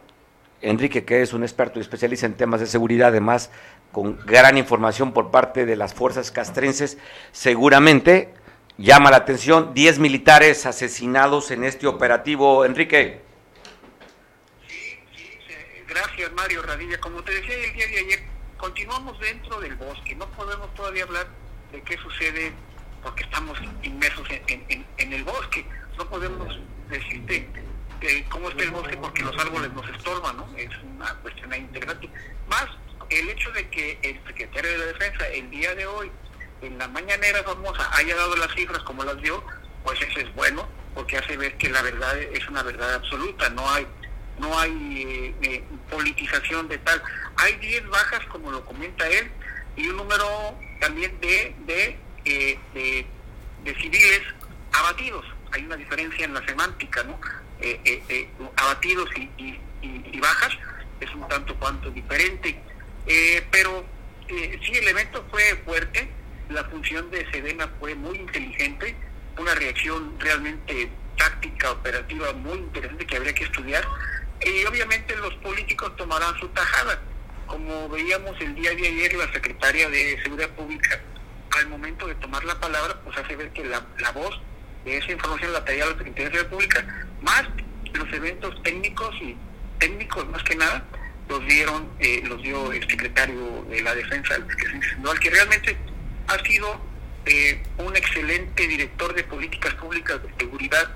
[0.62, 3.50] Enrique, que es un experto y especialista en temas de seguridad, además
[3.92, 6.98] con gran información por parte de las fuerzas castrenses,
[7.32, 8.34] seguramente
[8.78, 12.66] llama la atención 10 militares asesinados en este operativo.
[12.66, 13.22] Enrique.
[14.68, 15.24] Sí, sí,
[15.88, 17.00] gracias Mario Radilla.
[17.00, 18.20] Como te decía el día de ayer,
[18.58, 21.28] continuamos dentro del bosque, no podemos todavía hablar
[21.72, 22.52] de qué sucede
[23.02, 25.66] porque estamos inmersos en, en el bosque,
[25.98, 27.48] no podemos decirte
[28.30, 30.50] cómo está el bosque porque los árboles nos estorban, ¿no?
[30.58, 32.10] Es una cuestión integrante.
[32.48, 32.68] Más
[33.10, 36.12] el hecho de que el secretario de la Defensa el día de hoy,
[36.62, 39.44] en la mañanera famosa, haya dado las cifras como las dio,
[39.84, 43.70] pues eso es bueno, porque hace ver que la verdad es una verdad absoluta, no
[43.70, 43.88] hay
[44.40, 47.02] no hay eh, eh, politización de tal.
[47.38, 49.30] Hay 10 bajas, como lo comenta él,
[49.76, 52.60] y un número también de, de, eh,
[53.64, 54.22] de, civiles
[54.72, 55.26] abatidos.
[55.52, 57.20] Hay una diferencia en la semántica, ¿no?
[58.56, 60.58] Abatidos y, y bajas
[61.00, 62.60] es un tanto cuanto diferente.
[63.06, 63.86] Eh, pero
[64.28, 66.10] eh, sí, el evento fue fuerte,
[66.50, 68.96] la función de Sedena fue muy inteligente,
[69.38, 73.86] una reacción realmente táctica, operativa muy interesante que habría que estudiar.
[74.42, 77.02] Y obviamente los políticos tomarán su tajada.
[77.46, 81.02] Como veíamos el día de ayer, la secretaria de Seguridad Pública,
[81.58, 84.40] al momento de tomar la palabra, pues hace ver que la, la voz
[84.86, 86.86] esa información la traía la Secretaría Pública,
[87.22, 87.44] más
[87.94, 89.36] los eventos técnicos y
[89.80, 90.84] técnicos más que nada,
[91.28, 95.78] los dieron, eh, los dio el secretario de la Defensa, el que realmente
[96.28, 96.80] ha sido
[97.26, 100.90] eh, un excelente director de políticas públicas de seguridad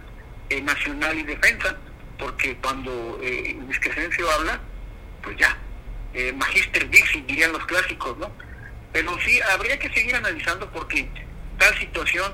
[0.50, 1.76] eh, nacional y defensa,
[2.20, 4.60] porque cuando eh, Crescencio habla,
[5.22, 5.58] pues ya,
[6.14, 8.32] eh, Magister Dixie dirían los clásicos, ¿no?
[8.92, 11.08] Pero sí, habría que seguir analizando porque
[11.58, 12.34] tal situación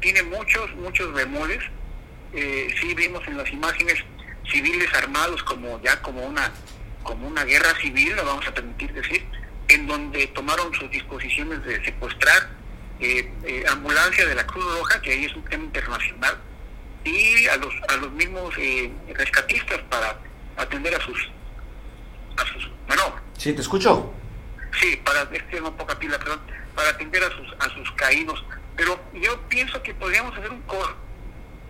[0.00, 1.60] tiene muchos, muchos bemoles.
[2.32, 4.04] sí vimos en las imágenes
[4.50, 6.52] civiles armados como ya como una
[7.02, 9.24] como una guerra civil, lo vamos a permitir decir,
[9.68, 12.50] en donde tomaron sus disposiciones de secuestrar
[13.00, 16.36] eh, eh, ambulancia de la Cruz Roja, que ahí es un tema internacional,
[17.04, 20.18] y a los a los mismos eh, rescatistas para
[20.56, 21.28] atender a sus
[22.36, 23.14] a sus bueno.
[23.38, 24.12] Sí te escucho.
[24.78, 26.40] Sí para este no poca pila perdón
[26.74, 28.44] para atender a sus a sus caídos
[28.80, 30.96] pero yo pienso que podríamos hacer un coro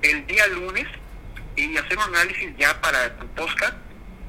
[0.01, 0.87] el día lunes
[1.57, 3.75] y hacer un análisis ya para el podcast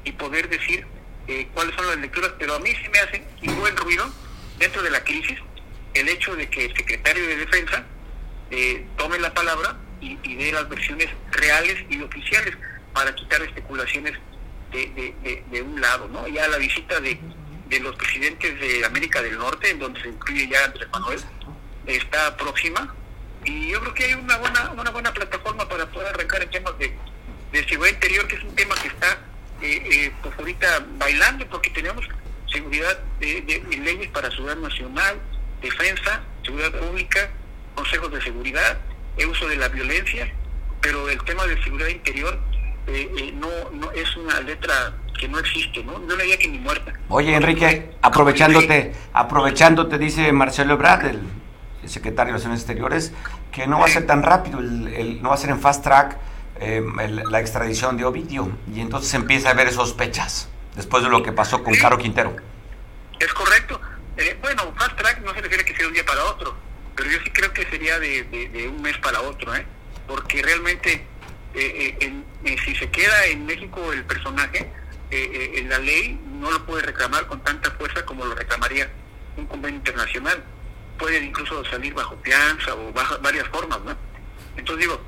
[0.02, 0.84] y poder decir
[1.28, 4.12] eh, cuáles son las lecturas, pero a mí sí me hace un buen ruido
[4.58, 5.38] dentro de la crisis
[5.94, 7.84] el hecho de que el secretario de Defensa
[8.50, 12.56] eh, tome la palabra y, dé las versiones reales y oficiales
[12.92, 14.14] para quitar especulaciones
[14.72, 15.14] de,
[15.52, 16.26] de, un lado, ¿no?
[16.26, 17.16] Ya la visita de,
[17.68, 21.20] de los presidentes de América del Norte, en donde se incluye ya Andrés Manuel,
[21.86, 22.94] está próxima.
[23.44, 26.78] Y yo creo que hay una buena, una buena plataforma para poder arrancar en temas
[26.78, 26.94] de,
[27.52, 29.18] de seguridad interior, que es un tema que está
[29.60, 32.06] eh, eh, pues ahorita bailando, porque tenemos
[32.52, 35.20] seguridad de, de, leyes para seguridad nacional,
[35.60, 37.30] defensa, seguridad pública,
[37.74, 38.78] consejos de seguridad,
[39.16, 40.32] el uso de la violencia,
[40.80, 42.38] pero el tema de seguridad interior
[42.88, 45.98] eh, eh, no, no es una letra que no existe, ¿no?
[46.00, 46.92] No le que ni muerta.
[47.08, 51.20] Oye, Enrique, aprovechándote, aprovechándote, dice Marcelo Ebrard, el,
[51.86, 53.12] secretario de Relaciones Exteriores,
[53.50, 56.16] que no va a ser tan rápido, el, no va a ser en fast track
[56.60, 56.82] eh,
[57.28, 61.62] la extradición de Ovidio, y entonces empieza a haber sospechas, después de lo que pasó
[61.62, 62.36] con Caro Quintero.
[63.18, 63.80] Es correcto.
[64.40, 66.54] bueno, fast track no se refiere que sea un día para otro,
[66.94, 69.64] pero yo sí creo que sería de, de un mes para otro, ¿eh?
[70.06, 71.06] porque realmente
[71.54, 74.70] eh, eh, eh, si se queda en México el personaje,
[75.10, 78.88] en la ley no lo puede reclamar con tanta fuerza como lo reclamaría
[79.36, 80.42] un convenio internacional.
[81.02, 83.96] Puede incluso salir bajo fianza o bajo varias formas, ¿no?
[84.56, 85.00] Entonces digo,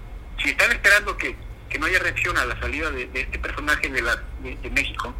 [0.42, 1.36] si están esperando que,
[1.70, 5.14] que no haya reacción a la salida de, este personaje de, la, de, México,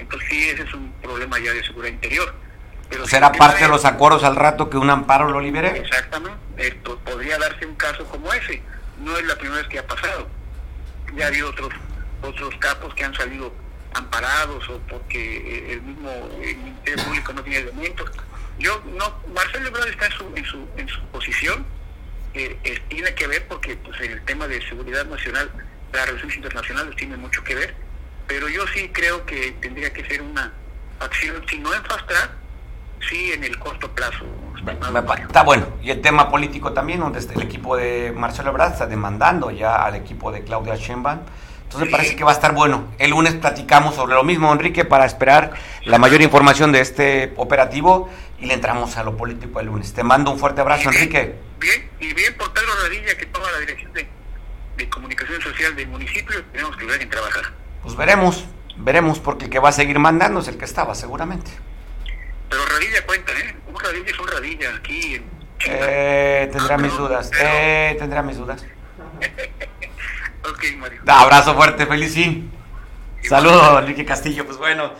[0.00, 2.34] entonces sí, ese es un problema ya de seguridad interior.
[2.90, 5.78] Pero ¿Será parte de los acuerdos al rato que un amparo lo libere?
[5.78, 8.60] Exactamente, esto podría darse un caso como ese
[8.98, 10.26] no es la primera vez que ha pasado.
[11.14, 11.72] Ya ha habido otros,
[12.20, 13.54] otros capos que han salido
[13.94, 16.10] amparados o porque eh, el mismo
[16.40, 18.10] Ministerio Público no tiene elementos.
[18.58, 21.66] Yo no, Marcelo Ebrard está en su, en su, en su posición,
[22.34, 25.50] eh, tiene que ver porque pues, el tema de seguridad nacional,
[25.92, 27.74] las relaciones internacionales tiene mucho que ver,
[28.26, 30.52] pero yo sí creo que tendría que ser una
[31.00, 32.30] acción, si no en fast track,
[33.08, 34.24] sí en el corto plazo.
[35.20, 35.66] Está bueno.
[35.82, 39.94] Y el tema político también, donde el equipo de Marcelo Ebrard está demandando ya al
[39.94, 41.20] equipo de Claudia Sheinbaum.
[41.64, 42.84] Entonces parece que va a estar bueno.
[42.98, 45.52] El lunes platicamos sobre lo mismo, Enrique, para esperar
[45.84, 49.92] la mayor información de este operativo y le entramos a lo político el lunes.
[49.92, 51.34] Te mando un fuerte abrazo, Enrique.
[51.58, 54.08] Bien, y bien por Pedro Radilla que toma la dirección de,
[54.90, 56.44] comunicación social del municipio.
[56.52, 57.44] Tenemos que ver en trabajar.
[57.82, 58.44] Pues veremos,
[58.76, 61.50] veremos, porque el que va a seguir mandando es el que estaba, seguramente.
[62.48, 63.56] Pero Radilla cuenta, ¿eh?
[63.66, 65.24] Un Radilla es un Radilla aquí en
[65.66, 67.30] Eh, tendrá ah, mis dudas.
[67.40, 68.64] Eh, tendrá mis dudas.
[70.48, 71.00] ok, Mario.
[71.06, 72.52] Abrazo fuerte, felicín.
[73.22, 74.44] Saludos, Enrique Castillo.
[74.44, 74.92] Pues bueno,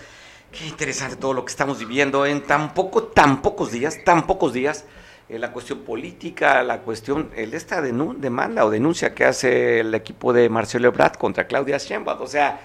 [0.56, 4.52] qué interesante todo lo que estamos viviendo en tan poco, tan pocos días, tan pocos
[4.52, 4.84] días.
[5.28, 10.32] Eh, la cuestión política, la cuestión, el, esta demanda o denuncia que hace el equipo
[10.32, 12.22] de Marcelo Ebrard contra Claudia Sheinbaum.
[12.22, 12.60] O sea,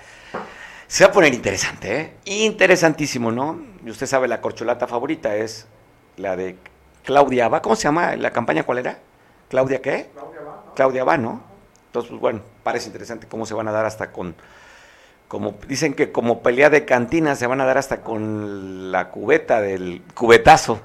[0.88, 2.14] se va a poner interesante, ¿eh?
[2.26, 3.60] Interesantísimo, ¿no?
[3.86, 5.68] Y usted sabe, la corcholata favorita es
[6.18, 6.56] la de
[7.04, 7.62] Claudia Va.
[7.62, 8.16] ¿Cómo se llama?
[8.16, 9.00] ¿La campaña cuál era?
[9.50, 10.10] ¿Claudia qué?
[10.14, 10.74] Claudia Va.
[10.76, 11.42] Claudia Va, ¿no?
[11.88, 14.36] Entonces, pues bueno, parece interesante cómo se van a dar hasta con,
[15.32, 19.62] como dicen que como pelea de cantina se van a dar hasta con la cubeta
[19.62, 20.82] del cubetazo.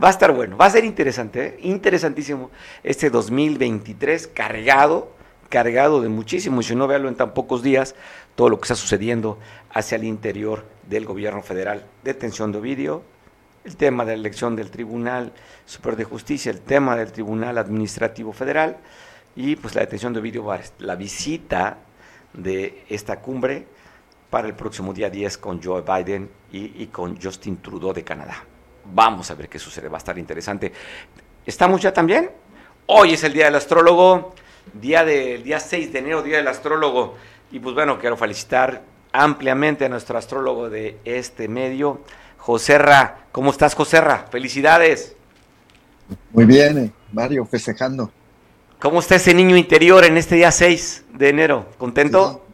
[0.00, 1.56] Va a estar bueno, va a ser interesante, ¿eh?
[1.62, 2.52] interesantísimo
[2.84, 5.10] este 2023 cargado,
[5.48, 7.96] cargado de muchísimo, y si no véalo en tan pocos días,
[8.36, 9.40] todo lo que está sucediendo
[9.70, 11.84] hacia el interior del gobierno federal.
[12.04, 13.02] Detención de Ovidio,
[13.64, 15.32] el tema de la elección del Tribunal
[15.66, 18.76] Superior de Justicia, el tema del Tribunal Administrativo Federal
[19.34, 20.46] y pues la detención de Ovidio
[20.78, 21.78] la visita
[22.32, 23.66] de esta cumbre
[24.30, 28.44] para el próximo día 10 con Joe Biden y, y, con Justin Trudeau de Canadá.
[28.84, 30.72] Vamos a ver qué sucede, va a estar interesante.
[31.44, 32.30] ¿Estamos ya también?
[32.86, 34.34] Hoy es el Día del Astrólogo,
[34.74, 37.16] día del día 6 de enero, Día del Astrólogo.
[37.50, 42.02] Y pues bueno, quiero felicitar ampliamente a nuestro astrólogo de este medio,
[42.38, 43.26] Joserra.
[43.32, 44.26] ¿Cómo estás, Joserra?
[44.30, 45.16] Felicidades.
[46.32, 48.10] Muy bien, eh, Mario, festejando.
[48.78, 51.66] ¿Cómo está ese niño interior en este día 6 de enero?
[51.78, 52.44] ¿Contento?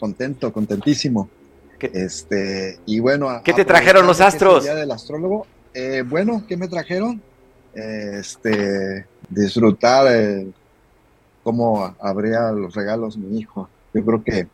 [0.00, 1.28] Contento, contentísimo.
[1.80, 4.64] este, y bueno, ¿qué te trajeron los astros?
[4.64, 5.46] día del astrólogo.
[5.72, 7.22] Eh, bueno, ¿qué me trajeron?
[7.72, 10.48] Este, disfrutar eh,
[11.44, 14.48] cómo abría los regalos mi hijo yo creo que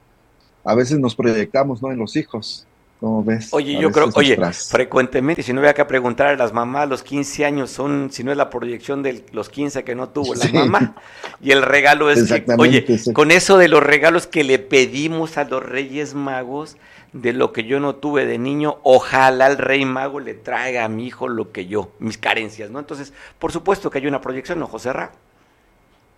[0.65, 1.93] a veces nos proyectamos, ¿no?
[1.93, 2.67] En los hijos.
[3.01, 3.49] ¿Cómo ves?
[3.53, 7.03] Oye, yo creo, oye, frecuentemente, si no voy acá a preguntar a las mamás, los
[7.03, 10.49] 15 años son, si no es la proyección de los 15 que no tuvo la
[10.51, 10.97] mamá,
[11.43, 15.45] y el regalo es que, oye, con eso de los regalos que le pedimos a
[15.45, 16.79] los Reyes Magos,
[17.13, 20.89] de lo que yo no tuve de niño, ojalá el Rey Mago le traiga a
[20.89, 22.79] mi hijo lo que yo, mis carencias, ¿no?
[22.79, 25.13] Entonces, por supuesto que hay una proyección, ¿no, José Ra?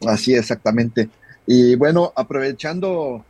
[0.07, 1.09] Así, exactamente.
[1.45, 3.25] Y bueno, aprovechando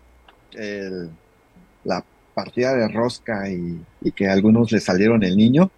[1.84, 2.04] la
[2.38, 3.82] partida de rosca y,
[4.12, 5.72] que a algunos le salieron el niño,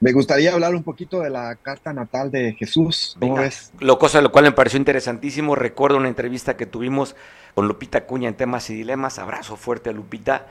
[0.00, 3.16] me gustaría hablar un poquito de la carta natal de Jesús.
[3.20, 3.70] ¿Cómo ves?
[3.78, 5.54] Lo cosa lo cual me pareció interesantísimo.
[5.54, 7.14] Recuerdo una entrevista que tuvimos
[7.54, 9.20] con Lupita Cuña en temas y dilemas.
[9.20, 10.48] Abrazo fuerte a Lupita.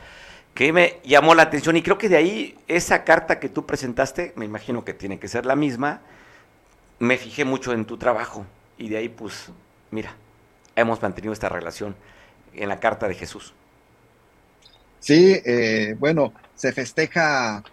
[0.53, 4.31] que me llamó la atención y creo que de ahí esa carta que tú presentaste,
[4.37, 5.99] me imagino que tiene que ser la misma,
[6.99, 8.45] me fijé mucho en tu trabajo
[8.77, 9.51] y de ahí pues,
[9.91, 10.15] mira,
[10.77, 11.93] hemos mantenido esta relación
[12.53, 13.53] en la carta de Jesús.
[15.05, 17.63] Sí, eh, bueno, se festeja,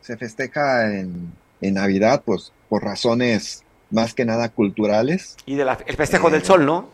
[0.00, 5.36] se festeja en, Navidad, pues por razones más que nada culturales.
[5.46, 6.88] Y del festejo del eh, sol, ¿no?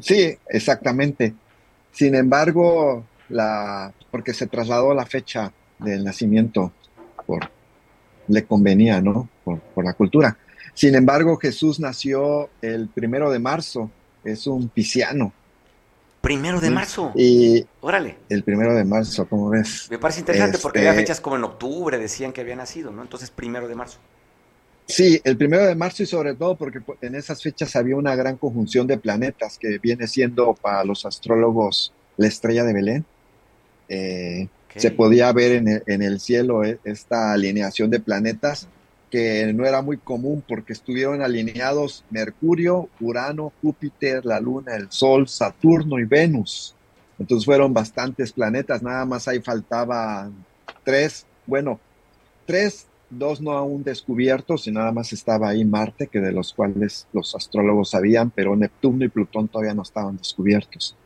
[0.00, 1.34] Sí, exactamente.
[1.92, 6.72] Sin embargo, la, porque se trasladó la fecha del nacimiento
[7.26, 7.50] por
[8.28, 9.28] le convenía, ¿no?
[9.44, 10.38] Por, por, la cultura.
[10.72, 13.90] Sin embargo, Jesús nació el primero de marzo,
[14.24, 15.34] es un pisciano.
[16.20, 17.12] Primero de marzo.
[17.14, 18.18] Y órale.
[18.28, 19.88] El primero de marzo, ¿cómo ves?
[19.90, 23.02] Me parece interesante porque había este fechas como en octubre, decían que había nacido, ¿no?
[23.02, 23.98] Entonces, primero de marzo.
[24.86, 28.36] Sí, el primero de marzo y sobre todo porque en esas fechas había una gran
[28.36, 33.04] conjunción de planetas que viene siendo para los astrólogos la estrella de Belén.
[33.88, 38.68] Eh, se podía ver en el, en el cielo eh, esta alineación de planetas
[39.10, 45.28] que no era muy común porque estuvieron alineados Mercurio, Urano, Júpiter, la Luna, el Sol,
[45.28, 46.74] Saturno y Venus.
[47.18, 50.30] Entonces fueron bastantes planetas, nada más ahí faltaba
[50.84, 51.78] tres, bueno,
[52.46, 57.08] tres, dos no aún descubiertos y nada más estaba ahí Marte, que de los cuales
[57.12, 60.96] los astrólogos sabían, pero Neptuno y Plutón todavía no estaban descubiertos.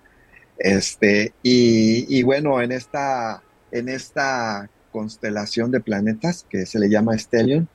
[0.59, 3.43] Este, y, y bueno, en esta,
[3.73, 7.67] en esta constelación de planetas que se le llama Stellium,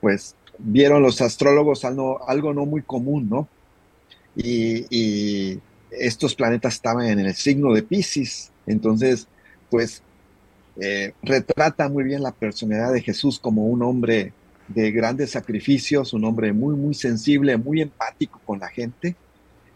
[0.00, 3.48] pues vieron los astrólogos algo, algo no muy común, ¿no?
[4.36, 9.26] Y, estos planetas estaban en el signo de Pisces, entonces,
[9.70, 10.02] pues
[10.78, 14.34] eh, retrata muy bien la personalidad de Jesús como un hombre
[14.68, 19.16] de grandes sacrificios, un hombre muy, muy sensible, muy empático con la gente.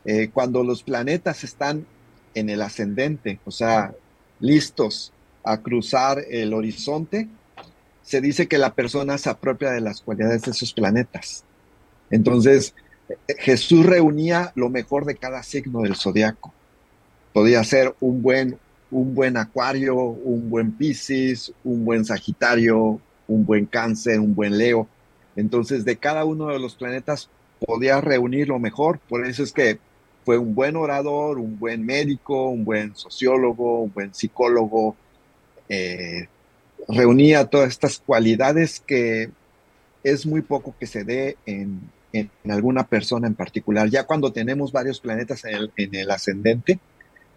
[0.04, 1.86] Eh, cuando los planetas están
[2.34, 3.94] en el ascendente, o sea,
[4.38, 5.12] listos
[5.44, 7.28] a cruzar el horizonte,
[8.02, 11.44] se dice que la persona se apropia de las cualidades de esos planetas.
[12.10, 12.74] Entonces,
[13.38, 16.52] Jesús reunía lo mejor de cada signo del zodiaco.
[17.32, 18.58] Podía ser un buen,
[18.90, 24.88] un buen acuario, un buen Piscis, un buen Sagitario, un buen Cáncer, un buen Leo.
[25.36, 27.30] Entonces, de cada uno de los planetas
[27.66, 28.98] podía reunir lo mejor.
[29.08, 29.78] Por eso es que
[30.24, 34.96] fue un buen orador, un buen médico, un buen sociólogo, un buen psicólogo,
[35.68, 36.28] eh,
[36.88, 39.30] reunía todas estas cualidades que
[40.02, 41.80] es muy poco que se dé en,
[42.48, 43.88] alguna persona en particular.
[43.88, 46.78] Ya cuando tenemos varios planetas en el, ascendente,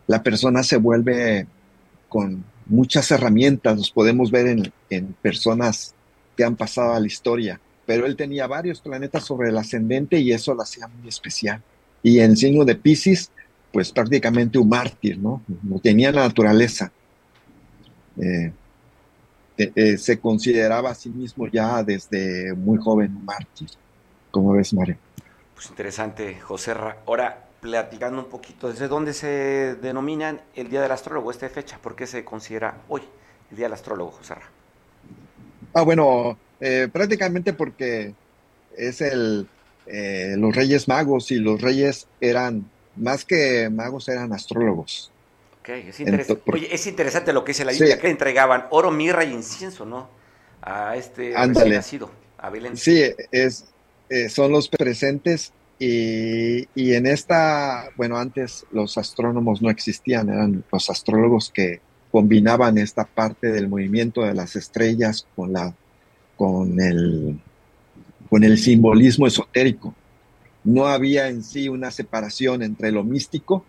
[0.08, 1.48] la persona se vuelve
[2.10, 5.93] con muchas herramientas, los podemos ver en, en, personas
[6.36, 10.32] que han pasado a la historia, pero él tenía varios planetas sobre el ascendente y
[10.32, 11.62] eso lo hacía muy especial.
[12.04, 13.32] Y en signo de Pisces,
[13.72, 15.41] pues prácticamente un mártir, ¿no?
[15.64, 16.91] No tenía la naturaleza.
[18.22, 18.52] Eh,
[19.58, 23.70] eh, eh, se consideraba a sí mismo ya desde muy joven mártir.
[24.32, 24.97] ¿Cómo ves, Mario?
[25.53, 26.74] Pues interesante, José.
[27.06, 31.80] Ahora, platicando un poquito, ¿desde dónde se denomina el Día del Astrólogo, esta fecha?
[31.82, 33.01] ¿Por qué se considera hoy
[33.49, 34.36] el Día del Astrólogo, José
[35.74, 38.14] Ah, bueno, eh, prácticamente porque
[38.78, 39.47] es el
[39.88, 45.12] los Reyes Magos y los Reyes eran, más que magos, eran astrólogos
[45.74, 45.99] es,
[46.45, 50.09] Oye, es interesante lo que dice la Biblia, que entregaban oro, mirra y incienso, ¿no?
[50.61, 52.78] A este nacido, a Belén.
[52.78, 53.66] Sí, es,
[54.09, 60.89] eh, son los presentes y, en esta, bueno, antes los astrónomos no existían, eran los
[60.89, 65.74] astrólogos que combinaban esta parte del movimiento de las estrellas con la
[66.38, 67.39] con el
[68.30, 69.93] con el simbolismo esotérico.
[70.63, 73.66] No había en sí una separación entre lo místico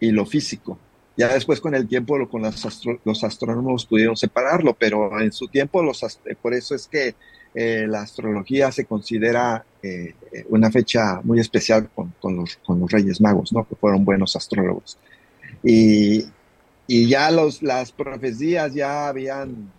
[0.00, 0.78] y lo físico.
[1.16, 6.04] Ya después con el tiempo con los, astrónomos pudieron separarlo, pero en su tiempo los
[6.42, 7.14] por eso es que
[7.54, 10.14] eh, la astrología se considera eh,
[10.50, 12.58] una fecha muy especial con, los,
[12.92, 13.66] Reyes Magos, ¿no?
[13.66, 14.98] que fueron buenos astrólogos.
[15.62, 16.26] Y,
[16.88, 19.72] ya los, las profecías ya habían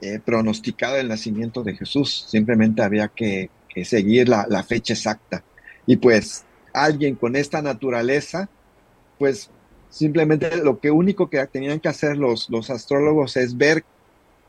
[0.00, 3.50] eh, pronosticado el nacimiento de Jesús, simplemente había que,
[3.84, 5.44] seguir la, la fecha exacta.
[5.86, 8.48] Y pues alguien con esta naturaleza,
[9.18, 9.50] pues
[9.90, 13.84] Simplemente lo que único que tenían que hacer los, los astrólogos es ver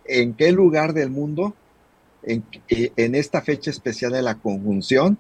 [0.06, 1.54] en qué lugar del mundo,
[2.24, 5.18] en, en, esta fecha especial de la conjunción,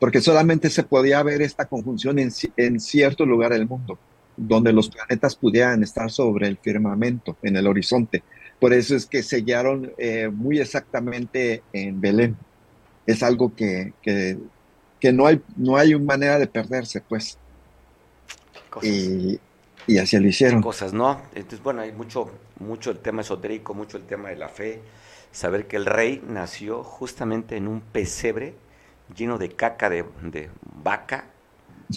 [0.00, 3.98] porque solamente se podía ver esta conjunción en, en cierto lugar del mundo,
[4.36, 8.22] donde los planetas pudieran estar sobre el firmamento, en el horizonte.
[8.58, 12.36] Por eso es que sellaron eh, muy exactamente en Belén.
[13.06, 14.38] Es algo que, que,
[14.98, 17.38] que, no, hay, no hay manera de perderse, pues.
[18.82, 19.38] Y,
[19.86, 20.62] y así lo hicieron.
[20.62, 21.20] Cosas, ¿no?
[21.34, 22.30] Entonces, bueno, hay mucho,
[22.60, 24.80] mucho el tema esotérico, mucho el tema de la fe.
[25.32, 28.54] Saber que el rey nació justamente en un pesebre
[29.16, 30.50] lleno de caca de, de
[30.82, 31.26] vaca.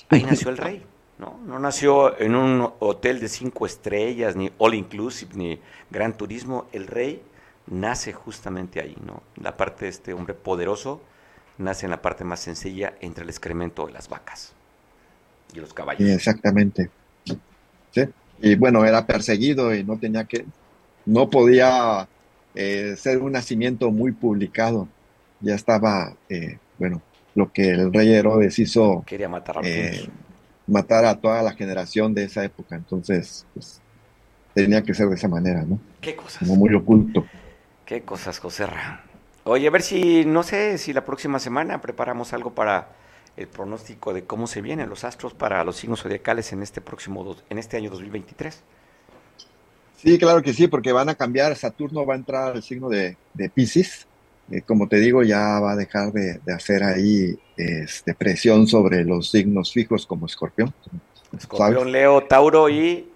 [0.09, 0.85] Ahí nació el rey,
[1.19, 1.39] ¿no?
[1.45, 5.59] No nació en un hotel de cinco estrellas, ni all inclusive, ni
[5.91, 6.67] gran turismo.
[6.71, 7.21] El rey
[7.67, 9.21] nace justamente ahí, ¿no?
[9.35, 11.01] La parte de este hombre poderoso
[11.57, 14.53] nace en la parte más sencilla entre el excremento de las vacas
[15.53, 16.05] y los caballos.
[16.05, 16.89] Sí, exactamente.
[17.95, 18.03] Sí.
[18.41, 20.45] Y bueno, era perseguido y no tenía que,
[21.05, 22.07] no podía
[22.53, 24.87] eh, ser un nacimiento muy publicado.
[25.39, 27.01] Ya estaba, eh, bueno,
[27.33, 29.03] lo que el rey Herodes hizo.
[29.07, 30.07] Quería matar a eh,
[30.67, 32.75] matar a toda la generación de esa época.
[32.75, 33.81] Entonces, pues,
[34.53, 35.79] tenía que ser de esa manera, ¿no?
[36.01, 36.39] ¿Qué cosas?
[36.39, 37.25] Como muy oculto.
[37.85, 39.03] Qué cosas, Joserra.
[39.43, 42.89] Oye, a ver si, no sé, si la próxima semana preparamos algo para
[43.37, 47.23] el pronóstico de cómo se vienen los astros para los signos zodiacales en este próximo,
[47.23, 48.61] dos- en este año 2023.
[49.97, 51.55] Sí, claro que sí, porque van a cambiar.
[51.55, 54.07] Saturno va a entrar al signo de, de Pisces.
[54.51, 59.03] Eh, como te digo, ya va a dejar de, de hacer ahí este, presión sobre
[59.03, 60.71] los signos fijos como Escorpión.
[61.35, 61.91] Escorpión, ¿sabes?
[61.91, 63.09] Leo, Tauro y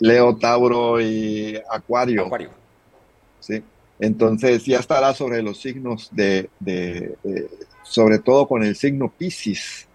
[0.00, 2.26] Leo, Tauro y Acuario.
[2.26, 2.50] Acuario.
[3.40, 3.62] ¿sí?
[3.98, 7.48] Entonces ya estará sobre los signos de, de- de-
[7.90, 9.88] sobre todo con el signo Piscis.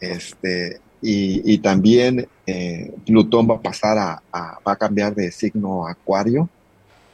[0.00, 5.30] Este, y, y también eh, Plutón va a pasar a, a- va a cambiar de
[5.32, 6.50] signo Acuario.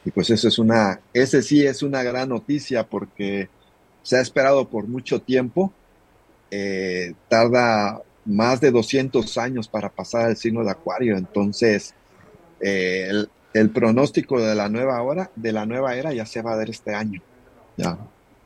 [0.03, 3.51] Y pues eso es una, ese sí es una gran noticia porque
[4.03, 5.75] se ha esperado por mucho tiempo.
[6.51, 11.17] Eh, tarda más de 200 años para pasar al signo de Acuario.
[11.17, 11.95] Entonces,
[12.59, 16.53] eh, el, el pronóstico de la nueva hora, de la nueva era, ya se va
[16.53, 17.21] a dar este año.
[17.77, 17.99] Ya.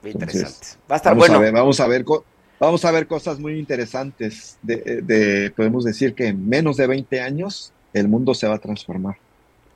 [0.03, 0.67] Entonces, interesante.
[0.89, 1.35] Va a estar Vamos bueno.
[1.35, 2.05] a ver, vamos a ver,
[2.59, 4.57] vamos a ver cosas muy interesantes.
[4.61, 8.59] De, de- podemos decir que en menos de 20 años el mundo se va a
[8.59, 9.17] transformar.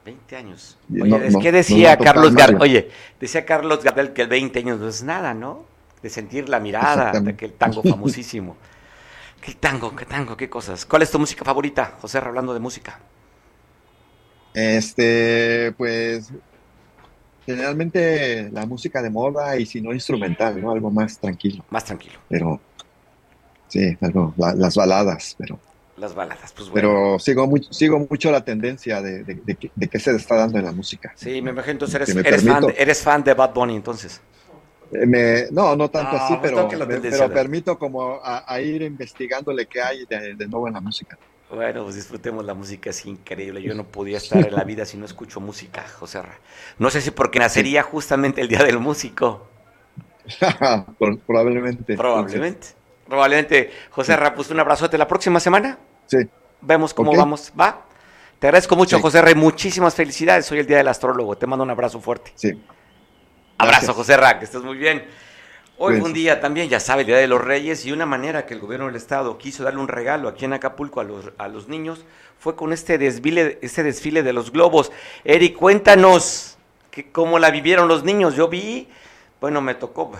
[0.05, 0.77] 20 años.
[0.91, 2.57] Oye, no- es no- que no decía Carlos Gar- Mario.
[2.61, 5.65] oye, decía Carlos Gardel que el 20 años no es nada, ¿no?
[6.01, 8.57] De sentir la mirada de aquel tango famosísimo.
[9.41, 10.85] ¿Qué tango, qué tango, qué cosas?
[10.85, 12.99] ¿Cuál es tu música favorita, José, hablando de música?
[14.53, 16.31] Este, pues,
[17.45, 20.71] generalmente la música de moda y si no instrumental, ¿no?
[20.71, 21.65] Algo más tranquilo.
[21.69, 22.19] Más tranquilo.
[22.29, 22.61] Pero,
[23.67, 25.59] sí, algo, la- las baladas, pero,
[25.97, 26.89] Las baladas, pues bueno.
[26.89, 30.35] pero sigo mucho, sigo mucho la tendencia de, de, de, que- de qué se está
[30.35, 31.13] dando en la música.
[31.15, 34.21] Sí, me imagino entonces eres, Si fan, eres fan de Bad Bunny, entonces.
[34.91, 36.67] Eh, me- no, no tanto Ah, así, pues pero,
[37.09, 41.17] pero, permito como a, a ir investigándole qué hay de, de nuevo en la música.
[41.49, 43.61] Bueno, pues disfrutemos la música, es increíble.
[43.61, 46.21] Yo no podía estar en la vida si no escucho música, José.
[46.79, 49.47] No sé si porque nacería justamente el Día del Músico.
[51.27, 51.95] Probablemente.
[51.95, 52.67] Probablemente.
[53.07, 53.71] Probablemente.
[53.91, 55.77] José Ra, pues un abrazote la próxima semana.
[56.07, 56.17] Sí,
[56.61, 57.51] Vemos cómo vamos.
[57.59, 57.85] ¿Va?
[58.39, 59.01] Te agradezco mucho, Sí.
[59.01, 59.35] José Ra.
[59.35, 60.49] Muchísimas felicidades.
[60.51, 61.37] Hoy el Día del Astrólogo.
[61.37, 62.31] Te mando un abrazo fuerte.
[62.35, 62.49] sí.
[63.55, 63.95] Abrazo, Gracias.
[63.95, 65.05] José Ra, que estés muy bien.
[65.77, 68.45] Hoy fue un día también, ya sabe, el Día de los Reyes, y una manera
[68.45, 71.47] que el gobierno del Estado quiso darle un regalo aquí en Acapulco a los, a
[71.47, 72.05] los niños
[72.37, 74.91] fue con este desfile, este desfile de los globos.
[75.23, 76.57] Eric, cuéntanos
[76.91, 78.35] que, cómo la vivieron los niños.
[78.35, 78.87] Yo vi,
[79.41, 80.11] bueno, me tocó,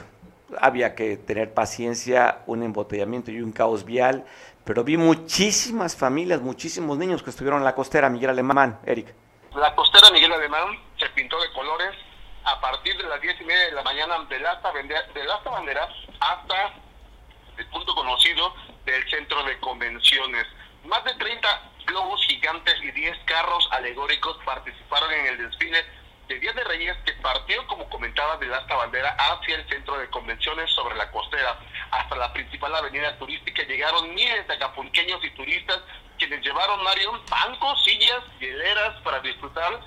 [0.60, 4.26] había que tener paciencia, un embotellamiento y un caos vial,
[4.64, 9.14] pero vi muchísimas familias, muchísimos niños que estuvieron en la costera, Miguel Alemán, Eric.
[9.54, 11.94] La costera Miguel Alemán se pintó de colores
[12.46, 15.50] a partir de las diez y media de la mañana del asta, Bande- del asta
[15.50, 15.88] bandera
[16.20, 16.74] hasta
[17.58, 18.54] el punto conocido
[18.86, 20.46] del centro de convenciones.
[20.86, 25.86] Más de 30 globos gigantes y 10 carros alegóricos participaron en el desfile
[26.28, 30.10] de Día de Reyes que partió, como comentaba, del asta bandera hacia el centro de
[30.10, 31.58] convenciones sobre la costera.
[31.92, 35.80] Hasta la principal avenida turística llegaron miles de acapulqueños y turistas
[36.18, 39.80] quienes llevaron, Mario, bancos, sillas, hieleras para disfrutar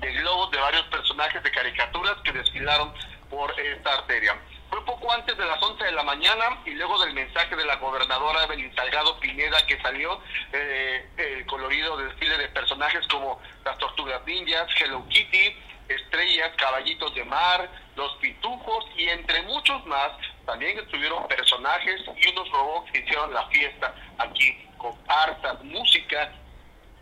[0.00, 2.92] de globos de varios personajes de caricaturas que desfilaron
[3.30, 4.36] por esta arteria.
[4.70, 7.76] Fue poco antes de las 11 de la mañana y luego del mensaje de la
[7.76, 10.20] gobernadora Evelyn Salgado Pineda que salió
[10.52, 15.56] eh, el colorido desfile de personajes como las tortugas ninjas, Hello Kitty,
[15.88, 20.10] estrellas, caballitos de mar, los pitujos y entre muchos más.
[20.44, 26.32] También estuvieron personajes y unos robots que hicieron la fiesta aquí con harta música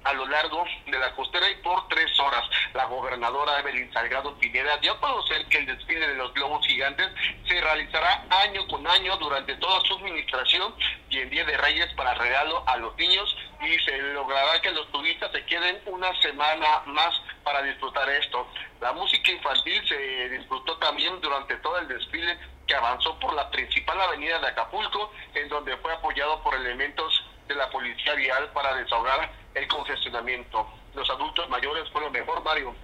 [0.04, 2.44] a lo largo de la costera y por tres horas.
[2.74, 7.08] La gobernadora Evelyn Salgado Pineda dio a conocer que el desfile de los globos gigantes
[7.48, 10.74] se realizará año con año durante toda su administración
[11.08, 14.90] y en Día de Reyes para regalo a los niños y se logrará que los
[14.92, 18.46] turistas se queden una semana más para disfrutar esto.
[18.80, 24.00] La música infantil se disfrutó también durante todo el desfile que avanzó por la principal
[24.00, 29.43] avenida de Acapulco, en donde fue apoyado por elementos de la policía vial para desahogar
[29.54, 30.66] el congestionamiento.
[30.94, 32.74] Los adultos mayores fue lo mejor, Mario,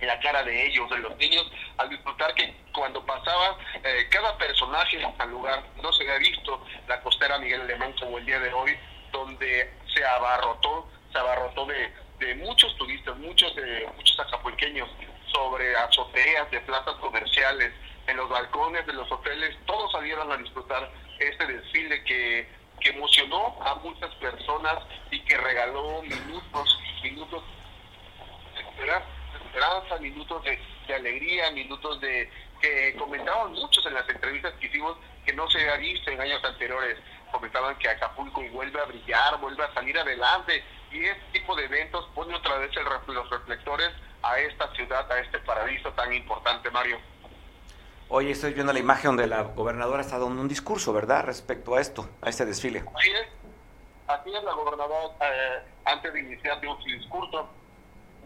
[0.00, 4.36] en la cara de ellos, de los niños, al disfrutar que cuando pasaba eh, cada
[4.38, 8.52] personaje al lugar, no se había visto la costera Miguel Alemán como el día de
[8.52, 8.76] hoy,
[9.12, 14.88] donde se abarrotó, se abarrotó de, de muchos turistas, muchos, de muchos acapulqueños,
[15.32, 17.72] sobre azoteas de plazas comerciales,
[18.06, 22.46] en los balcones de los hoteles, todos salieron a disfrutar este desfile que,
[22.80, 27.42] que emocionó a muchas personas y que regaló minutos, minutos
[28.76, 28.84] de
[29.46, 34.96] esperanza, minutos de, de alegría, minutos de que comentaban muchos en las entrevistas que hicimos
[35.24, 36.98] que no se había visto en años anteriores.
[37.30, 40.62] Comentaban que Acapulco vuelve a brillar, vuelve a salir adelante
[40.92, 43.90] y este tipo de eventos pone otra vez el, los reflectores
[44.22, 46.98] a esta ciudad, a este paraíso tan importante, Mario.
[48.16, 51.24] Oye, estoy viendo la imagen donde la gobernadora está dando un discurso, ¿verdad?
[51.24, 52.84] Respecto a esto, a este desfile.
[52.94, 53.26] Así es,
[54.06, 57.48] así es la gobernadora, eh, antes de iniciar dio su discurso,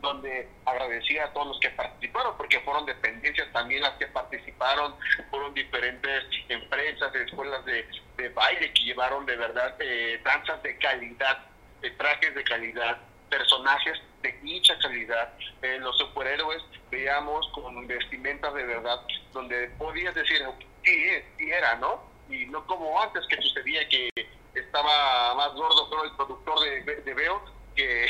[0.03, 4.95] donde agradecía a todos los que participaron, porque fueron dependencias también las que participaron,
[5.30, 11.47] fueron diferentes empresas, escuelas de, de baile que llevaron de verdad eh, danzas de calidad,
[11.80, 12.99] de trajes de calidad,
[13.30, 15.33] personajes de mucha calidad.
[15.62, 19.01] Eh, los superhéroes veíamos con vestimentas de verdad,
[19.33, 20.43] donde podías decir,
[20.85, 22.01] sí, sí era, ¿no?
[22.29, 24.11] Y no como antes que sucedía que
[24.55, 27.43] estaba más gordo pero el productor de, de Veo
[27.75, 28.07] que,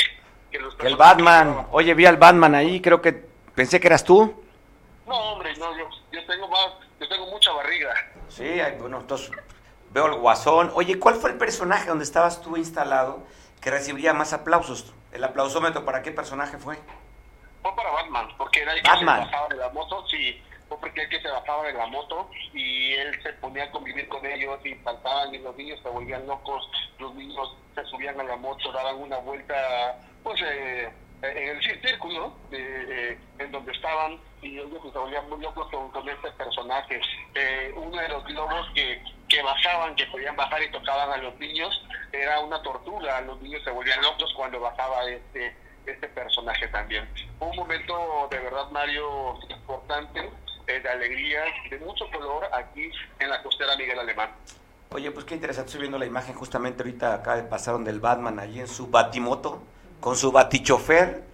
[0.51, 3.13] que los El Batman, oye, vi al Batman ahí, creo que
[3.55, 4.45] pensé que eras tú.
[5.07, 7.95] No, hombre, no, yo, yo tengo más, yo tengo mucha barriga.
[8.29, 9.31] Sí, bueno, entonces
[9.91, 10.71] veo el guasón.
[10.75, 13.23] Oye, ¿cuál fue el personaje donde estabas tú instalado
[13.61, 14.93] que recibiría más aplausos?
[15.13, 16.77] ¿El aplausómetro para qué personaje fue?
[17.63, 19.21] Fue para Batman, porque era el que Batman.
[19.21, 22.31] se bajaba de la moto, sí, fue porque el que se bajaba de la moto
[22.53, 26.27] y él se ponía a convivir con ellos y saltaban y los niños se volvían
[26.27, 30.93] locos, los niños se subían a la moto, daban una vuelta, pues eh,
[31.23, 35.91] en el círculo eh, eh, en donde estaban y ellos se volvían muy locos con,
[35.91, 37.01] con este personaje.
[37.35, 41.39] Eh, uno de los globos que, que bajaban, que podían bajar y tocaban a los
[41.39, 45.55] niños, era una tortuga, los niños se volvían locos cuando bajaba este
[45.91, 47.09] este personaje también.
[47.39, 50.31] Fue un momento de verdad, Mario, importante,
[50.66, 54.31] eh, de alegría, de mucho color aquí en la costera Miguel Alemán.
[54.91, 58.61] Oye, pues qué interesante, estoy viendo la imagen justamente ahorita acá pasaron del Batman allí
[58.61, 59.62] en su batimoto,
[60.01, 61.24] con su batichofer,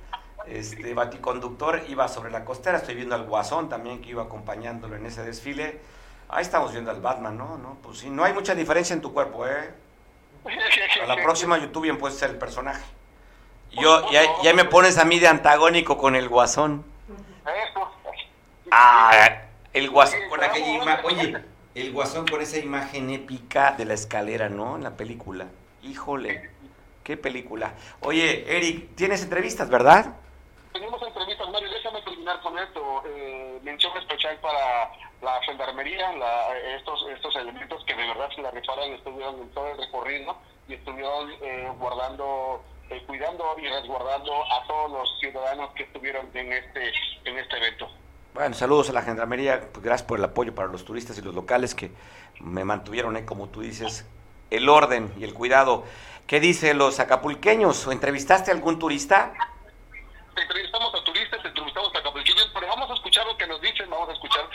[0.46, 5.06] este baticonductor, iba sobre la costera, estoy viendo al Guasón también que iba acompañándolo en
[5.06, 5.80] ese desfile.
[6.28, 7.58] Ahí estamos viendo al Batman, ¿no?
[7.58, 9.72] no pues sí, no hay mucha diferencia en tu cuerpo, ¿eh?
[11.02, 12.84] A la próxima YouTube bien puedes ser el personaje.
[13.72, 16.84] Yo, ya, ya me pones a mí de antagónico con el Guasón.
[18.70, 21.04] Ah, el guasón con aquella imagen.
[21.04, 21.44] Oye,
[21.74, 24.76] el guasón con esa imagen épica de la escalera, ¿no?
[24.76, 25.46] En la película.
[25.82, 26.50] Híjole,
[27.04, 27.74] qué película.
[28.00, 30.16] Oye, Eric, tienes entrevistas, ¿verdad?
[30.72, 33.02] Tenemos entrevistas, Mario, déjame terminar con esto.
[33.06, 34.90] Eh, mención especial para
[35.24, 39.66] la gendarmería, la, estos, estos elementos que de verdad se la rifaron, estuvieron en todo
[39.68, 40.36] el recorrido
[40.68, 46.52] y estuvieron eh, guardando, eh, cuidando y resguardando a todos los ciudadanos que estuvieron en
[46.52, 46.92] este,
[47.24, 47.88] en este evento.
[48.34, 51.34] Bueno, saludos a la gendarmería, pues gracias por el apoyo para los turistas y los
[51.34, 51.92] locales que
[52.40, 54.06] me mantuvieron, ahí, como tú dices,
[54.50, 55.84] el orden y el cuidado.
[56.26, 57.86] ¿Qué dicen los acapulqueños?
[57.86, 59.32] ¿O ¿Entrevistaste a algún turista?
[60.36, 64.08] Entrevistamos a turistas, entrevistamos a acapulqueños, pero vamos a escuchar lo que nos dicen, vamos
[64.08, 64.48] a escuchar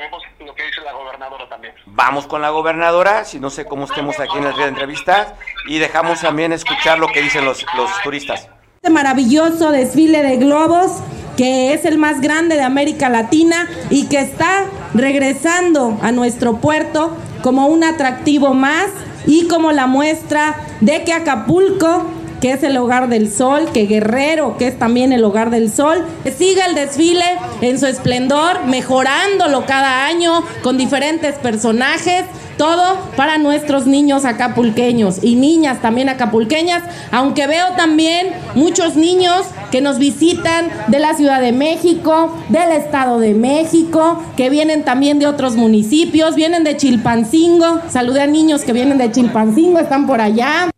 [0.00, 1.74] si podemos lo que dice la gobernadora también.
[1.86, 5.34] Vamos con la gobernadora, si no sé cómo estemos aquí en el día de entrevistas,
[5.68, 8.48] y dejamos también escuchar lo que dicen los, los turistas.
[8.76, 11.02] Este maravilloso desfile de globos
[11.36, 17.16] que es el más grande de América Latina y que está regresando a nuestro puerto
[17.42, 18.90] como un atractivo más
[19.26, 24.56] y como la muestra de que Acapulco, que es el hogar del sol, que Guerrero,
[24.58, 26.04] que es también el hogar del sol,
[26.36, 27.24] siga el desfile
[27.60, 32.24] en su esplendor, mejorándolo cada año con diferentes personajes
[32.60, 39.80] todo para nuestros niños acapulqueños y niñas también acapulqueñas, aunque veo también muchos niños que
[39.80, 45.26] nos visitan de la Ciudad de México, del Estado de México, que vienen también de
[45.26, 50.70] otros municipios, vienen de Chilpancingo, saludé a niños que vienen de Chilpancingo, están por allá.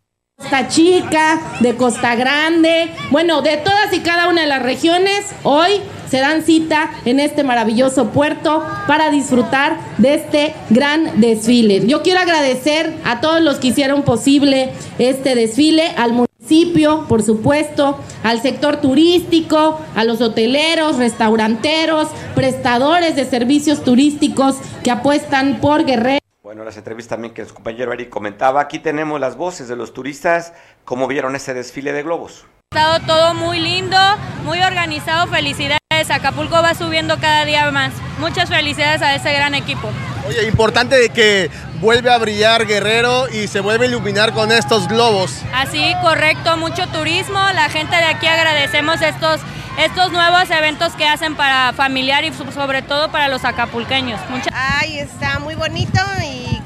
[0.43, 5.71] Costa Chica, de Costa Grande, bueno, de todas y cada una de las regiones, hoy
[6.11, 11.87] se dan cita en este maravilloso puerto para disfrutar de este gran desfile.
[11.87, 18.01] Yo quiero agradecer a todos los que hicieron posible este desfile, al municipio, por supuesto,
[18.25, 26.22] al sector turístico, a los hoteleros, restauranteros, prestadores de servicios turísticos que apuestan por Guerrero.
[26.43, 29.95] Bueno, las entrevistas también que su compañero Eric comentaba, aquí tenemos las voces de los
[29.95, 32.47] turistas, cómo vieron ese desfile de globos.
[32.73, 33.97] Ha estado todo muy lindo,
[34.45, 35.82] muy organizado, felicidades.
[36.11, 37.93] Acapulco va subiendo cada día más.
[38.19, 39.91] Muchas felicidades a ese gran equipo.
[40.27, 41.51] Oye, importante de que
[41.81, 45.43] vuelve a brillar Guerrero y se vuelve a iluminar con estos globos.
[45.53, 47.41] Así, correcto, mucho turismo.
[47.55, 49.41] La gente de aquí agradecemos estos,
[49.79, 54.21] estos nuevos eventos que hacen para familiar y sobre todo para los acapulqueños.
[54.31, 54.51] Mucha...
[54.55, 56.61] Ay, está muy bonito y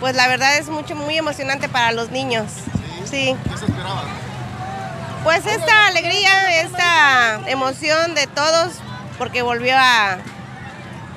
[0.00, 2.46] pues la verdad es mucho, muy emocionante para los niños.
[3.04, 3.34] Sí.
[3.50, 4.04] ¿Qué se esperaba?
[5.26, 8.74] Pues esta alegría, esta emoción de todos,
[9.18, 10.18] porque volvió a,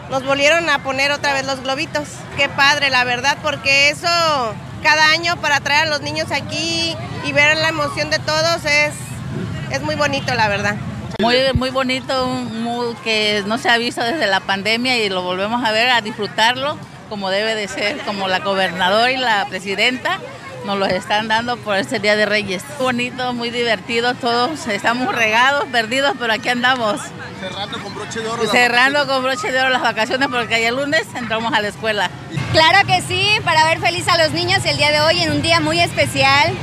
[0.09, 2.07] nos volvieron a poner otra vez los globitos.
[2.35, 4.07] Qué padre, la verdad, porque eso
[4.81, 8.95] cada año para traer a los niños aquí y ver la emoción de todos es,
[9.69, 10.75] es muy bonito, la verdad.
[11.21, 15.63] Muy, muy bonito, muy, que no se ha visto desde la pandemia y lo volvemos
[15.63, 16.79] a ver, a disfrutarlo
[17.09, 20.19] como debe de ser, como la gobernadora y la presidenta
[20.65, 22.63] nos los están dando por este Día de Reyes.
[22.79, 26.99] Bonito, muy divertido, todos estamos regados, perdidos, pero aquí andamos.
[27.39, 28.47] Cerrando con broche de oro.
[28.47, 32.09] Cerrando con broche de oro las vacaciones porque ayer lunes entramos a la escuela.
[32.51, 35.41] Claro que sí, para ver feliz a los niños el día de hoy en un
[35.41, 36.53] día muy especial,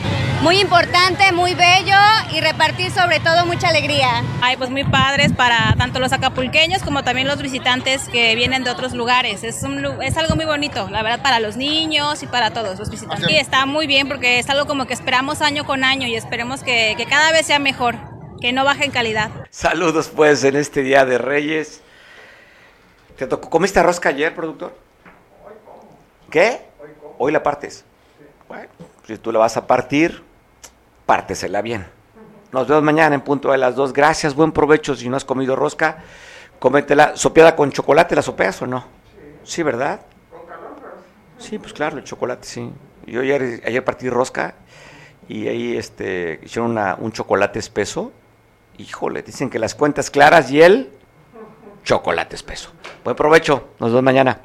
[0.42, 1.96] muy importante, muy bello
[2.32, 4.22] y repartir sobre todo mucha alegría.
[4.40, 8.70] Ay, pues muy padres para tanto los acapulqueños como también los visitantes que vienen de
[8.70, 9.44] otros lugares.
[9.44, 12.90] Es, un, es algo muy bonito, la verdad, para los niños y para todos los
[12.90, 13.30] visitantes.
[13.30, 16.62] Y está muy bien porque es algo como que esperamos año con año y esperemos
[16.62, 17.96] que, que cada vez sea mejor
[18.40, 19.30] que no baje en calidad.
[19.50, 21.80] Saludos pues en este Día de Reyes.
[23.16, 24.76] ¿Te tocó, ¿Comiste rosca ayer, productor?
[26.30, 26.60] ¿Qué?
[27.18, 27.84] Hoy la partes.
[28.46, 28.68] Bueno,
[29.06, 30.22] si tú la vas a partir,
[31.06, 31.86] pártesela bien.
[32.52, 33.92] Nos vemos mañana en punto de las dos.
[33.92, 34.94] Gracias, buen provecho.
[34.96, 35.98] Si no has comido rosca,
[36.58, 37.16] cómetela.
[37.16, 38.84] ¿Sopeada con chocolate la sopeas o no?
[39.44, 40.00] Sí, ¿verdad?
[41.38, 42.72] Sí, pues claro, el chocolate, sí.
[43.06, 44.54] Yo ayer, ayer partí rosca
[45.28, 48.12] y ahí este, hicieron una, un chocolate espeso.
[48.78, 50.90] Híjole, dicen que las cuentas claras y el
[51.84, 52.70] chocolate espeso.
[53.04, 54.40] Buen provecho, nos vemos mañana.